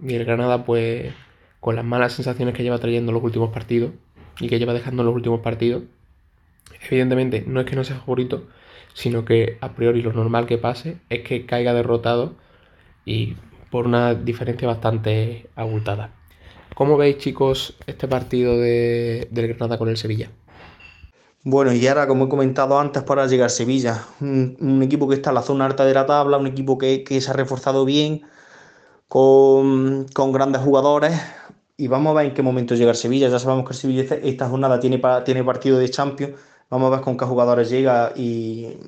y 0.00 0.14
el 0.14 0.24
Granada 0.24 0.64
pues 0.64 1.12
con 1.60 1.76
las 1.76 1.84
malas 1.84 2.12
sensaciones 2.14 2.54
que 2.54 2.62
lleva 2.62 2.78
trayendo 2.78 3.12
los 3.12 3.22
últimos 3.22 3.50
partidos 3.50 3.92
y 4.40 4.48
que 4.48 4.58
lleva 4.58 4.72
dejando 4.72 5.04
los 5.04 5.14
últimos 5.14 5.40
partidos, 5.40 5.84
evidentemente 6.86 7.44
no 7.46 7.60
es 7.60 7.66
que 7.66 7.76
no 7.76 7.84
sea 7.84 7.96
favorito, 7.96 8.46
sino 8.94 9.24
que 9.24 9.58
a 9.60 9.72
priori 9.74 10.02
lo 10.02 10.12
normal 10.12 10.46
que 10.46 10.58
pase 10.58 10.98
es 11.08 11.20
que 11.20 11.46
caiga 11.46 11.74
derrotado 11.74 12.34
y 13.04 13.36
por 13.70 13.86
una 13.86 14.14
diferencia 14.14 14.68
bastante 14.68 15.48
abultada. 15.56 16.10
¿Cómo 16.74 16.96
veis 16.96 17.18
chicos 17.18 17.76
este 17.86 18.08
partido 18.08 18.58
de, 18.58 19.28
del 19.30 19.48
Granada 19.48 19.78
con 19.78 19.88
el 19.88 19.96
Sevilla? 19.96 20.30
Bueno, 21.44 21.72
y 21.72 21.84
ahora, 21.88 22.06
como 22.06 22.26
he 22.26 22.28
comentado 22.28 22.78
antes, 22.78 23.02
para 23.02 23.26
llegar 23.26 23.50
Sevilla, 23.50 24.06
un, 24.20 24.80
equipo 24.82 25.08
que 25.08 25.16
está 25.16 25.30
en 25.30 25.34
la 25.34 25.42
zona 25.42 25.66
alta 25.66 25.84
de 25.84 25.92
la 25.92 26.06
tabla, 26.06 26.38
un 26.38 26.46
equipo 26.46 26.78
que, 26.78 27.04
se 27.20 27.30
ha 27.30 27.32
reforzado 27.34 27.84
bien, 27.84 28.22
con, 29.08 30.06
grandes 30.32 30.62
jugadores, 30.62 31.20
y 31.76 31.88
vamos 31.88 32.12
a 32.12 32.14
ver 32.18 32.26
en 32.26 32.34
qué 32.34 32.42
momento 32.42 32.74
llega 32.76 32.94
Sevilla. 32.94 33.28
Ya 33.28 33.38
sabemos 33.38 33.64
que 33.66 33.72
el 33.72 33.78
Sevilla 33.78 34.16
esta 34.22 34.48
jornada 34.48 34.78
tiene, 34.80 35.00
tiene 35.24 35.44
partido 35.44 35.78
de 35.78 35.90
Champions, 35.90 36.34
vamos 36.72 36.88
a 36.88 36.96
ver 36.96 37.00
con 37.02 37.16
qué 37.18 37.26
jugadores 37.26 37.68
llega 37.70 38.12
y 38.16 38.78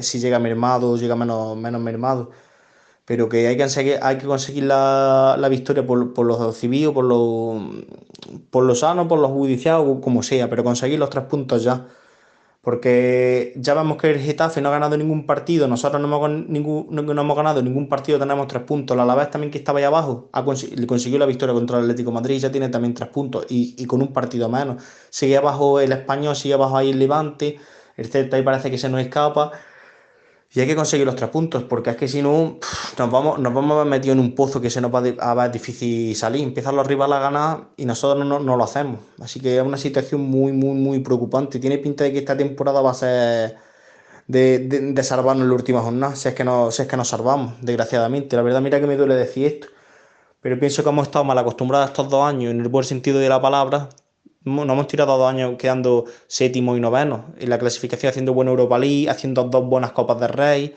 si 0.00 0.18
llega 0.20 0.38
mermado 0.38 0.92
o 0.92 0.96
llega 0.96 1.14
menos, 1.16 1.56
menos 1.56 1.80
mermado 1.82 2.30
pero 3.04 3.28
que 3.28 3.46
hay 3.48 3.56
que 3.56 3.62
conseguir, 3.64 3.98
hay 4.02 4.16
que 4.18 4.26
conseguir 4.26 4.64
la, 4.64 5.46
victoria 5.50 5.86
por, 5.86 6.14
por 6.14 6.26
los 6.26 6.56
civiles, 6.56 6.92
por 6.92 7.04
los 7.04 7.62
por 8.50 8.64
los 8.64 8.80
sanos, 8.80 9.08
por 9.08 9.18
los 9.18 9.30
judiciales, 9.32 9.98
como 10.02 10.22
sea, 10.22 10.48
pero 10.48 10.64
conseguir 10.64 10.98
los 10.98 11.10
tres 11.10 11.24
puntos 11.26 11.62
ya. 11.64 11.88
Porque 12.62 13.52
ya 13.56 13.74
vemos 13.74 13.96
que 13.98 14.08
el 14.10 14.20
Getafe 14.20 14.60
no 14.60 14.68
ha 14.68 14.72
ganado 14.72 14.96
ningún 14.96 15.26
partido, 15.26 15.66
nosotros 15.66 16.00
no 16.00 16.06
hemos, 16.06 16.48
ningún, 16.48 16.86
no, 16.90 17.20
hemos 17.20 17.36
ganado 17.36 17.60
ningún 17.60 17.88
partido, 17.88 18.20
tenemos 18.20 18.46
tres 18.46 18.62
puntos. 18.62 18.96
La 18.96 19.02
Alavés 19.02 19.30
también 19.30 19.50
que 19.50 19.58
estaba 19.58 19.80
ahí 19.80 19.84
abajo 19.84 20.30
ha 20.32 20.42
le 20.42 20.86
consiguió 20.86 21.18
la 21.18 21.26
victoria 21.26 21.54
contra 21.54 21.78
el 21.78 21.84
Atlético 21.84 22.12
Madrid, 22.12 22.38
ya 22.38 22.52
tiene 22.52 22.68
también 22.68 22.94
tres 22.94 23.08
puntos 23.08 23.46
y, 23.50 23.74
y, 23.76 23.86
con 23.86 24.00
un 24.00 24.12
partido 24.12 24.48
menos. 24.48 24.80
Sigue 25.10 25.36
abajo 25.36 25.80
el 25.80 25.90
Español, 25.90 26.36
sigue 26.36 26.54
abajo 26.54 26.76
ahí 26.76 26.90
el 26.90 27.00
Levante, 27.00 27.58
el 27.96 28.06
Celta 28.06 28.36
ahí 28.36 28.42
parece 28.44 28.70
que 28.70 28.78
se 28.78 28.88
nos 28.88 29.00
escapa. 29.00 29.52
Y 30.54 30.60
hay 30.60 30.66
que 30.66 30.76
conseguir 30.76 31.06
los 31.06 31.16
tres 31.16 31.30
puntos, 31.30 31.64
porque 31.64 31.90
es 31.90 31.96
que 31.96 32.08
si 32.08 32.20
no, 32.20 32.58
nos 32.98 33.10
vamos, 33.10 33.38
nos 33.38 33.54
vamos 33.54 33.80
a 33.80 33.86
metidos 33.86 34.16
en 34.16 34.20
un 34.20 34.34
pozo 34.34 34.60
que 34.60 34.68
se 34.68 34.82
nos 34.82 34.94
va 34.94 35.02
a 35.18 35.34
ver 35.34 35.50
difícil 35.50 36.14
salir. 36.14 36.42
Empiezan 36.42 36.76
los 36.76 36.86
rivales 36.86 37.16
a 37.16 37.20
ganar 37.20 37.68
y 37.78 37.86
nosotros 37.86 38.26
no, 38.26 38.38
lo 38.38 38.62
hacemos. 38.62 39.00
Así 39.20 39.40
que 39.40 39.56
es 39.56 39.62
una 39.62 39.78
situación 39.78 40.20
muy, 40.20 40.52
muy, 40.52 40.74
muy 40.74 40.98
preocupante. 41.00 41.58
Tiene 41.58 41.78
pinta 41.78 42.04
de 42.04 42.12
que 42.12 42.18
esta 42.18 42.36
temporada 42.36 42.82
va 42.82 42.90
a 42.90 42.94
ser 42.94 43.56
de, 44.26 44.58
de, 44.58 45.02
salvarnos 45.02 45.44
en 45.44 45.48
la 45.48 45.54
última 45.54 45.80
jornada, 45.80 46.16
si 46.16 46.28
es, 46.28 46.34
que 46.34 46.44
no, 46.44 46.70
si 46.70 46.82
es 46.82 46.88
que 46.88 46.96
nos 46.98 47.08
salvamos, 47.08 47.54
desgraciadamente. 47.62 48.36
La 48.36 48.42
verdad, 48.42 48.60
mira 48.60 48.78
que 48.78 48.86
me 48.86 48.96
duele 48.96 49.14
decir 49.14 49.46
esto. 49.46 49.68
Pero 50.42 50.58
pienso 50.58 50.82
que 50.82 50.90
hemos 50.90 51.06
estado 51.06 51.24
mal 51.24 51.38
acostumbrados 51.38 51.90
estos 51.90 52.10
dos 52.10 52.24
años, 52.24 52.50
en 52.50 52.60
el 52.60 52.68
buen 52.68 52.84
sentido 52.84 53.18
de 53.20 53.28
la 53.28 53.40
palabra, 53.40 53.88
no 54.44 54.62
hemos 54.62 54.86
tirado 54.86 55.16
dos 55.16 55.30
años 55.30 55.54
quedando 55.58 56.04
séptimo 56.26 56.76
y 56.76 56.80
noveno 56.80 57.26
en 57.38 57.50
la 57.50 57.58
clasificación, 57.58 58.10
haciendo 58.10 58.34
buena 58.34 58.50
Europa 58.50 58.78
League, 58.78 59.08
haciendo 59.08 59.44
dos 59.44 59.64
buenas 59.66 59.92
Copas 59.92 60.20
de 60.20 60.28
Rey. 60.28 60.76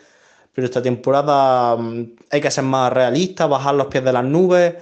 Pero 0.54 0.65
esta 0.65 0.82
temporada 0.82 1.75
mm, 1.75 2.15
hay 2.32 2.41
que 2.41 2.51
ser 2.51 2.63
más 2.63 2.91
realista, 2.93 3.47
bajar 3.47 3.75
los 3.75 3.88
pies 3.88 4.04
de 4.04 4.13
las 4.13 4.23
nubes 4.23 4.75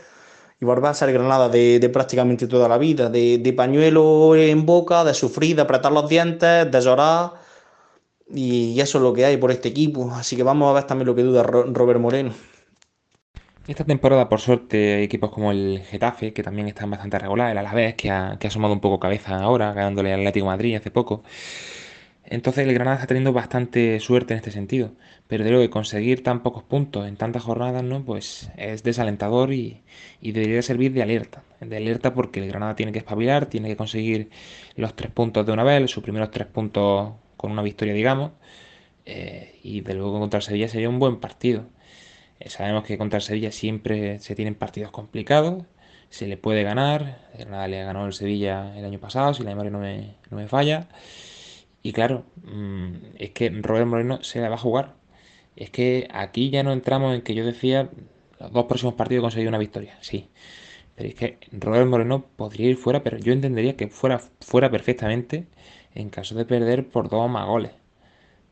y 0.60 0.66
volver 0.66 0.92
a 0.92 0.94
ser 0.94 1.12
Granada 1.12 1.50
de, 1.50 1.90
prácticamente 1.92 2.48
toda 2.48 2.68
la 2.68 2.78
vida, 2.78 3.10
de, 3.10 3.54
pañuelo 3.56 4.36
en 4.36 4.66
boca, 4.66 5.04
de 5.04 5.14
sufrir, 5.14 5.56
de 5.56 5.64
apretar 5.64 5.92
los 5.92 6.08
dientes, 6.10 6.72
de 6.72 6.82
llorar. 6.82 7.34
Y 8.34 8.80
eso 8.80 8.98
es 8.98 9.04
lo 9.04 9.14
que 9.14 9.26
hay 9.26 9.38
por 9.38 9.52
este 9.52 9.70
equipo. 9.70 10.12
Así 10.14 10.36
que 10.36 10.44
vamos 10.44 10.70
a 10.70 10.74
ver 10.74 10.86
también 10.86 11.08
lo 11.08 11.16
que 11.16 11.24
duda 11.24 11.44
Robert 11.44 12.00
Moreno. 12.00 12.34
Esta 13.66 13.86
temporada, 13.86 14.28
por 14.28 14.42
suerte, 14.42 15.04
equipos 15.04 15.32
como 15.32 15.52
el 15.52 15.82
Getafe, 15.90 16.34
que 16.34 16.44
también 16.44 16.68
están 16.68 16.90
bastante 16.90 17.18
regulares, 17.18 17.54
el 17.54 17.58
Alavés, 17.60 17.96
que 17.96 18.12
ha, 18.12 18.38
que 18.38 18.48
ha 18.48 18.50
asomado 18.50 18.74
un 18.74 18.82
poco 18.82 19.00
cabeza 19.00 19.38
ahora, 19.38 19.72
ganándole 19.72 20.12
al 20.14 20.20
Atlético 20.20 20.48
Madrid 20.48 20.76
hace 20.76 20.92
poco. 20.92 21.24
Entonces 22.26 22.66
el 22.68 22.74
Granada 22.74 22.98
está 22.98 23.08
teniendo 23.08 23.34
bastante 23.34 24.00
suerte 24.00 24.34
en 24.34 24.40
este 24.40 24.52
sentido. 24.52 24.92
Pero 25.28 25.44
de 25.44 25.52
luego 25.52 25.66
que 25.66 25.70
conseguir 25.70 26.24
tan 26.24 26.44
pocos 26.44 26.64
puntos 26.64 27.08
en 27.08 27.16
tantas 27.16 27.44
jornadas, 27.44 27.84
¿no? 27.84 28.04
Pues 28.04 28.52
es 28.58 28.84
desalentador 28.84 29.54
y, 29.54 29.82
debería 30.22 30.62
servir 30.62 30.94
de 30.94 31.02
alerta. 31.02 31.44
De 31.62 31.78
alerta 31.78 32.14
porque 32.14 32.42
el 32.42 32.48
Granada 32.50 32.76
tiene 32.76 32.92
que 32.92 33.00
espabilar, 33.00 33.46
tiene 33.48 33.70
que 33.70 33.78
conseguir 33.78 34.30
los 34.76 34.96
tres 34.96 35.12
puntos 35.12 35.46
de 35.46 35.54
una 35.54 35.64
vez, 35.64 35.90
sus 35.90 36.04
primeros 36.04 36.32
tres 36.32 36.48
puntos 36.48 37.14
con 37.38 37.52
una 37.52 37.62
victoria, 37.62 37.94
digamos. 37.94 38.32
Eh, 39.06 39.60
y 39.64 39.82
de 39.82 39.94
luego 39.96 40.20
contra 40.20 40.42
Sevilla 40.42 40.68
sería 40.68 40.90
un 40.90 41.00
buen 41.00 41.20
partido. 41.20 41.66
Eh, 42.44 42.50
sabemos 42.50 42.84
que 42.84 42.98
contra 42.98 43.18
el 43.18 43.24
Sevilla 43.24 43.52
siempre 43.52 44.20
se 44.20 44.36
tienen 44.36 44.56
partidos 44.56 44.92
complicados, 44.92 45.64
se 46.10 46.28
le 46.28 46.38
puede 46.38 46.64
ganar. 46.64 47.20
El 47.34 47.40
Granada 47.42 47.68
le 47.68 47.84
ganó 47.84 48.06
el 48.06 48.14
Sevilla 48.14 48.78
el 48.78 48.86
año 48.86 49.00
pasado, 49.00 49.34
si 49.34 49.44
la 49.44 49.52
memoria 49.52 49.72
no 49.72 49.80
me, 49.80 50.16
no 50.30 50.38
me 50.38 50.48
falla. 50.48 50.88
Y 51.84 51.94
claro, 51.94 52.26
mm, 52.44 52.94
es 53.20 53.32
que 53.32 53.50
Robert 53.50 53.88
Moreno 53.88 54.24
se 54.24 54.42
la 54.42 54.50
va 54.50 54.56
a 54.56 54.58
jugar. 54.58 54.96
Es 55.56 55.70
que 55.72 56.08
aquí 56.14 56.50
ya 56.50 56.64
no 56.64 56.74
entramos 56.74 57.16
en 57.16 57.22
que 57.22 57.36
yo 57.36 57.46
decía 57.46 57.90
los 58.40 58.52
dos 58.52 58.66
próximos 58.66 58.96
partidos 58.96 59.24
conseguir 59.24 59.48
una 59.50 59.58
victoria, 59.60 59.98
sí. 60.02 60.30
Pero 60.96 61.10
es 61.10 61.16
que 61.16 61.40
Robert 61.52 61.88
Moreno 61.88 62.26
podría 62.38 62.70
ir 62.70 62.78
fuera, 62.78 63.04
pero 63.04 63.18
yo 63.18 63.34
entendería 63.34 63.76
que 63.78 63.88
fuera, 63.90 64.20
fuera 64.42 64.72
perfectamente 64.72 65.48
en 65.96 66.10
caso 66.10 66.36
de 66.36 66.46
perder 66.46 66.88
por 66.90 67.10
dos 67.10 67.30
más 67.30 67.48
goles. 67.48 67.72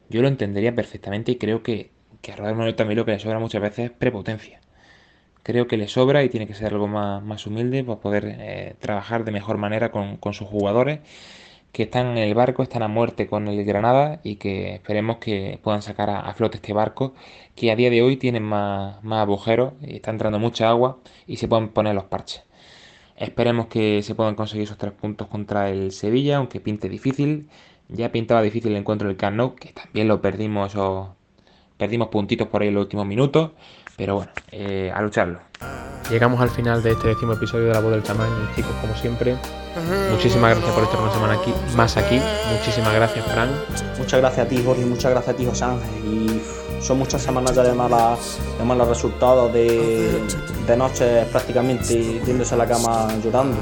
Yo 0.09 0.21
lo 0.21 0.27
entendería 0.27 0.75
perfectamente 0.75 1.31
y 1.33 1.37
creo 1.37 1.63
que 1.63 1.91
que 2.21 2.31
a 2.31 2.35
Robert 2.35 2.55
Moreno 2.55 2.75
también 2.75 2.97
lo 2.97 3.05
que 3.05 3.11
le 3.11 3.19
sobra 3.19 3.39
muchas 3.39 3.61
veces 3.61 3.85
es 3.85 3.91
prepotencia. 3.91 4.61
Creo 5.43 5.67
que 5.67 5.77
le 5.77 5.87
sobra 5.87 6.23
y 6.23 6.29
tiene 6.29 6.47
que 6.47 6.53
ser 6.53 6.73
algo 6.73 6.87
más, 6.87 7.47
humilde 7.47 7.83
para 7.83 7.99
poder 7.99 8.25
eh, 8.39 8.75
trabajar 8.79 9.25
de 9.25 9.31
mejor 9.31 9.57
manera 9.57 9.91
con, 9.91 10.19
sus 10.33 10.47
jugadores 10.47 10.99
que 11.71 11.83
están 11.83 12.07
en 12.11 12.17
el 12.19 12.35
barco, 12.35 12.63
están 12.63 12.83
a 12.83 12.87
muerte 12.87 13.27
con 13.27 13.47
el 13.47 13.63
Granada 13.65 14.19
y 14.23 14.35
que 14.35 14.75
esperemos 14.75 15.17
que 15.17 15.59
puedan 15.63 15.81
sacar 15.81 16.09
a, 16.09 16.33
flote 16.33 16.57
este 16.57 16.73
barco 16.73 17.13
que 17.55 17.71
a 17.71 17.75
día 17.75 17.89
de 17.89 18.01
hoy 18.01 18.17
tiene 18.17 18.39
más, 18.39 19.03
más 19.03 19.21
agujeros 19.21 19.73
y 19.81 19.95
está 19.95 20.11
entrando 20.11 20.39
mucha 20.39 20.69
agua 20.69 20.99
y 21.27 21.37
se 21.37 21.47
pueden 21.47 21.69
poner 21.69 21.95
los 21.95 22.05
parches. 22.05 22.43
Esperemos 23.21 23.67
que 23.67 24.01
se 24.01 24.15
puedan 24.15 24.33
conseguir 24.35 24.63
esos 24.63 24.77
tres 24.79 24.93
puntos 24.93 25.27
contra 25.27 25.69
el 25.69 25.91
Sevilla, 25.91 26.37
aunque 26.37 26.59
pinte 26.59 26.89
difícil. 26.89 27.49
Ya 27.87 28.11
pintaba 28.11 28.41
difícil 28.41 28.71
el 28.71 28.79
encuentro 28.79 29.07
del 29.09 29.17
Camp 29.17 29.59
que 29.59 29.73
también 29.73 30.07
lo 30.07 30.21
perdimos 30.21 30.71
esos 30.71 31.09
Perdimos 31.81 32.09
puntitos 32.09 32.47
por 32.47 32.61
ahí 32.61 32.67
en 32.67 32.75
los 32.75 32.83
últimos 32.83 33.07
minutos, 33.07 33.49
pero 33.97 34.17
bueno, 34.17 34.31
eh, 34.51 34.91
a 34.93 35.01
lucharlo. 35.01 35.39
Llegamos 36.11 36.39
al 36.39 36.51
final 36.51 36.83
de 36.83 36.91
este 36.91 37.07
décimo 37.07 37.33
episodio 37.33 37.69
de 37.69 37.73
La 37.73 37.79
Voz 37.79 37.93
del 37.93 38.03
Tamaño, 38.03 38.35
chicos, 38.55 38.71
como 38.81 38.95
siempre. 38.95 39.35
Muchísimas 40.11 40.51
gracias 40.51 40.75
por 40.75 40.83
estar 40.83 41.01
una 41.01 41.11
semana 41.11 41.33
aquí, 41.33 41.51
más 41.75 41.97
aquí. 41.97 42.21
Muchísimas 42.55 42.93
gracias, 42.93 43.25
Fran. 43.25 43.49
Muchas 43.97 44.19
gracias 44.19 44.45
a 44.45 44.47
ti, 44.47 44.61
Jorge, 44.63 44.85
muchas 44.85 45.09
gracias 45.09 45.33
a 45.33 45.37
ti, 45.39 45.43
José 45.43 45.63
Ángel. 45.63 46.05
Y 46.05 46.83
son 46.83 46.99
muchas 46.99 47.19
semanas 47.19 47.55
ya 47.55 47.63
de, 47.63 47.73
malas, 47.73 48.37
de 48.59 48.63
malos 48.63 48.87
resultados, 48.87 49.51
de, 49.51 50.21
de 50.67 50.77
noches 50.77 51.25
prácticamente 51.29 52.21
yéndose 52.23 52.53
a 52.53 52.57
la 52.57 52.67
cama 52.67 53.07
llorando 53.23 53.57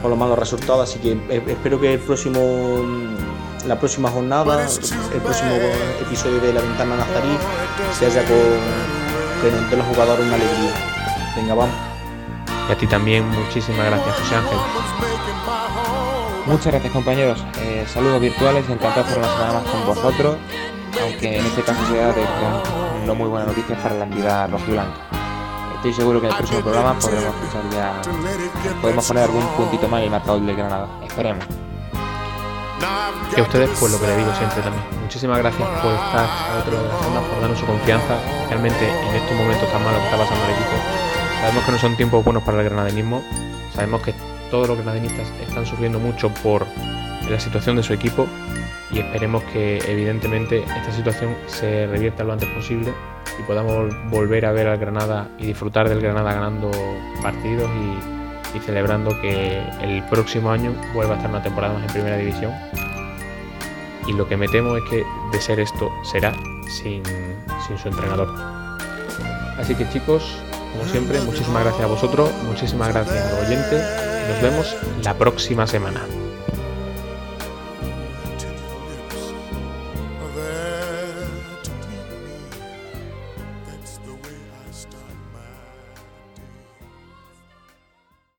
por 0.00 0.10
los 0.10 0.18
malos 0.18 0.36
resultados. 0.36 0.90
Así 0.90 0.98
que 0.98 1.12
eh, 1.12 1.40
espero 1.46 1.80
que 1.80 1.94
el 1.94 2.00
próximo 2.00 2.40
la 3.66 3.78
próxima 3.78 4.10
jornada, 4.10 4.66
el 5.14 5.20
próximo 5.20 5.50
episodio 6.00 6.40
de 6.40 6.52
La 6.52 6.60
Ventana 6.60 6.96
Nazarí, 6.96 7.36
se 7.98 8.06
haya 8.06 8.24
con 8.24 9.68
que 9.68 9.76
los 9.76 9.86
jugadores 9.86 10.24
una 10.26 10.34
alegría. 10.34 10.72
Venga, 11.36 11.54
vamos. 11.54 11.74
Y 12.68 12.72
a 12.72 12.76
ti 12.76 12.86
también, 12.86 13.28
muchísimas 13.28 13.86
gracias, 13.86 14.16
José 14.16 14.36
Ángel. 14.36 14.58
Muchas 16.46 16.66
gracias 16.66 16.92
compañeros, 16.92 17.44
eh, 17.60 17.86
saludos 17.86 18.20
virtuales, 18.20 18.68
encantado 18.68 19.04
de 19.04 19.10
estar 19.10 19.18
una 19.18 19.32
semana 19.32 19.52
más 19.54 19.62
con 19.64 19.86
vosotros, 19.86 20.36
aunque 21.00 21.38
en 21.38 21.46
este 21.46 21.62
caso 21.62 21.80
sea 21.86 22.12
de 22.12 22.24
no 23.06 23.14
muy 23.14 23.28
buenas 23.28 23.48
noticias 23.48 23.78
para 23.80 23.94
la 23.94 24.04
entidad 24.04 24.50
rojiblanca. 24.50 24.92
Estoy 25.76 25.92
seguro 25.92 26.20
que 26.20 26.26
en 26.26 26.32
el 26.32 26.38
próximo 26.38 26.60
programa 26.60 26.98
podremos 26.98 27.34
escuchar 27.34 27.62
ya, 27.72 28.02
podemos 28.80 29.06
poner 29.06 29.24
algún 29.24 29.46
puntito 29.56 29.88
más 29.88 30.00
en 30.00 30.04
el 30.04 30.10
marcador 30.10 30.40
de 30.40 30.54
Granada, 30.54 30.88
esperemos. 31.04 31.61
Y 33.36 33.40
a 33.40 33.42
ustedes, 33.42 33.70
pues 33.78 33.92
lo 33.92 34.00
que 34.00 34.06
le 34.06 34.16
digo 34.16 34.34
siempre 34.34 34.60
también. 34.62 34.84
Muchísimas 35.02 35.38
gracias 35.38 35.68
por 35.80 35.92
estar 35.92 36.26
al 36.26 36.60
otro 36.60 36.82
de 36.82 36.88
las 36.88 37.06
ondas, 37.06 37.24
por 37.24 37.40
darnos 37.40 37.58
su 37.58 37.66
confianza, 37.66 38.16
especialmente 38.16 38.88
en 38.88 39.16
estos 39.16 39.36
momentos 39.36 39.70
tan 39.70 39.84
malos 39.84 40.00
que 40.00 40.06
está 40.06 40.18
pasando 40.18 40.44
el 40.44 40.50
equipo. 40.50 40.76
Sabemos 41.40 41.64
que 41.64 41.72
no 41.72 41.78
son 41.78 41.96
tiempos 41.96 42.24
buenos 42.24 42.42
para 42.42 42.58
el 42.58 42.64
granadenismo, 42.64 43.22
sabemos 43.74 44.02
que 44.02 44.14
todos 44.50 44.68
los 44.68 44.76
granadinistas 44.78 45.32
están 45.40 45.64
sufriendo 45.64 45.98
mucho 45.98 46.28
por 46.42 46.66
la 47.30 47.38
situación 47.38 47.76
de 47.76 47.82
su 47.82 47.92
equipo 47.92 48.26
y 48.90 48.98
esperemos 48.98 49.42
que 49.44 49.78
evidentemente 49.86 50.62
esta 50.62 50.92
situación 50.92 51.34
se 51.46 51.86
revierta 51.86 52.24
lo 52.24 52.32
antes 52.32 52.48
posible 52.50 52.92
y 53.38 53.42
podamos 53.44 53.94
volver 54.10 54.44
a 54.44 54.52
ver 54.52 54.66
al 54.66 54.78
Granada 54.78 55.28
y 55.38 55.46
disfrutar 55.46 55.88
del 55.88 56.00
Granada 56.00 56.34
ganando 56.34 56.70
partidos 57.22 57.70
y, 57.70 58.21
y 58.54 58.58
celebrando 58.60 59.18
que 59.20 59.62
el 59.80 60.02
próximo 60.04 60.50
año 60.50 60.74
vuelva 60.94 61.14
a 61.14 61.16
estar 61.16 61.30
una 61.30 61.42
temporada 61.42 61.74
más 61.74 61.84
en 61.84 61.92
primera 61.92 62.16
división. 62.16 62.52
Y 64.06 64.12
lo 64.12 64.28
que 64.28 64.36
me 64.36 64.48
temo 64.48 64.76
es 64.76 64.82
que 64.90 65.04
de 65.32 65.40
ser 65.40 65.60
esto 65.60 65.90
será 66.02 66.34
sin, 66.68 67.02
sin 67.66 67.78
su 67.78 67.88
entrenador. 67.88 68.28
Así 69.58 69.74
que 69.74 69.88
chicos, 69.90 70.38
como 70.72 70.84
siempre, 70.86 71.20
muchísimas 71.20 71.62
gracias 71.62 71.84
a 71.84 71.86
vosotros, 71.86 72.30
muchísimas 72.44 72.88
gracias 72.88 73.26
a 73.26 73.30
los 73.30 73.46
oyentes 73.46 73.84
y 74.24 74.32
nos 74.32 74.42
vemos 74.42 74.76
la 75.04 75.14
próxima 75.14 75.66
semana. 75.66 76.02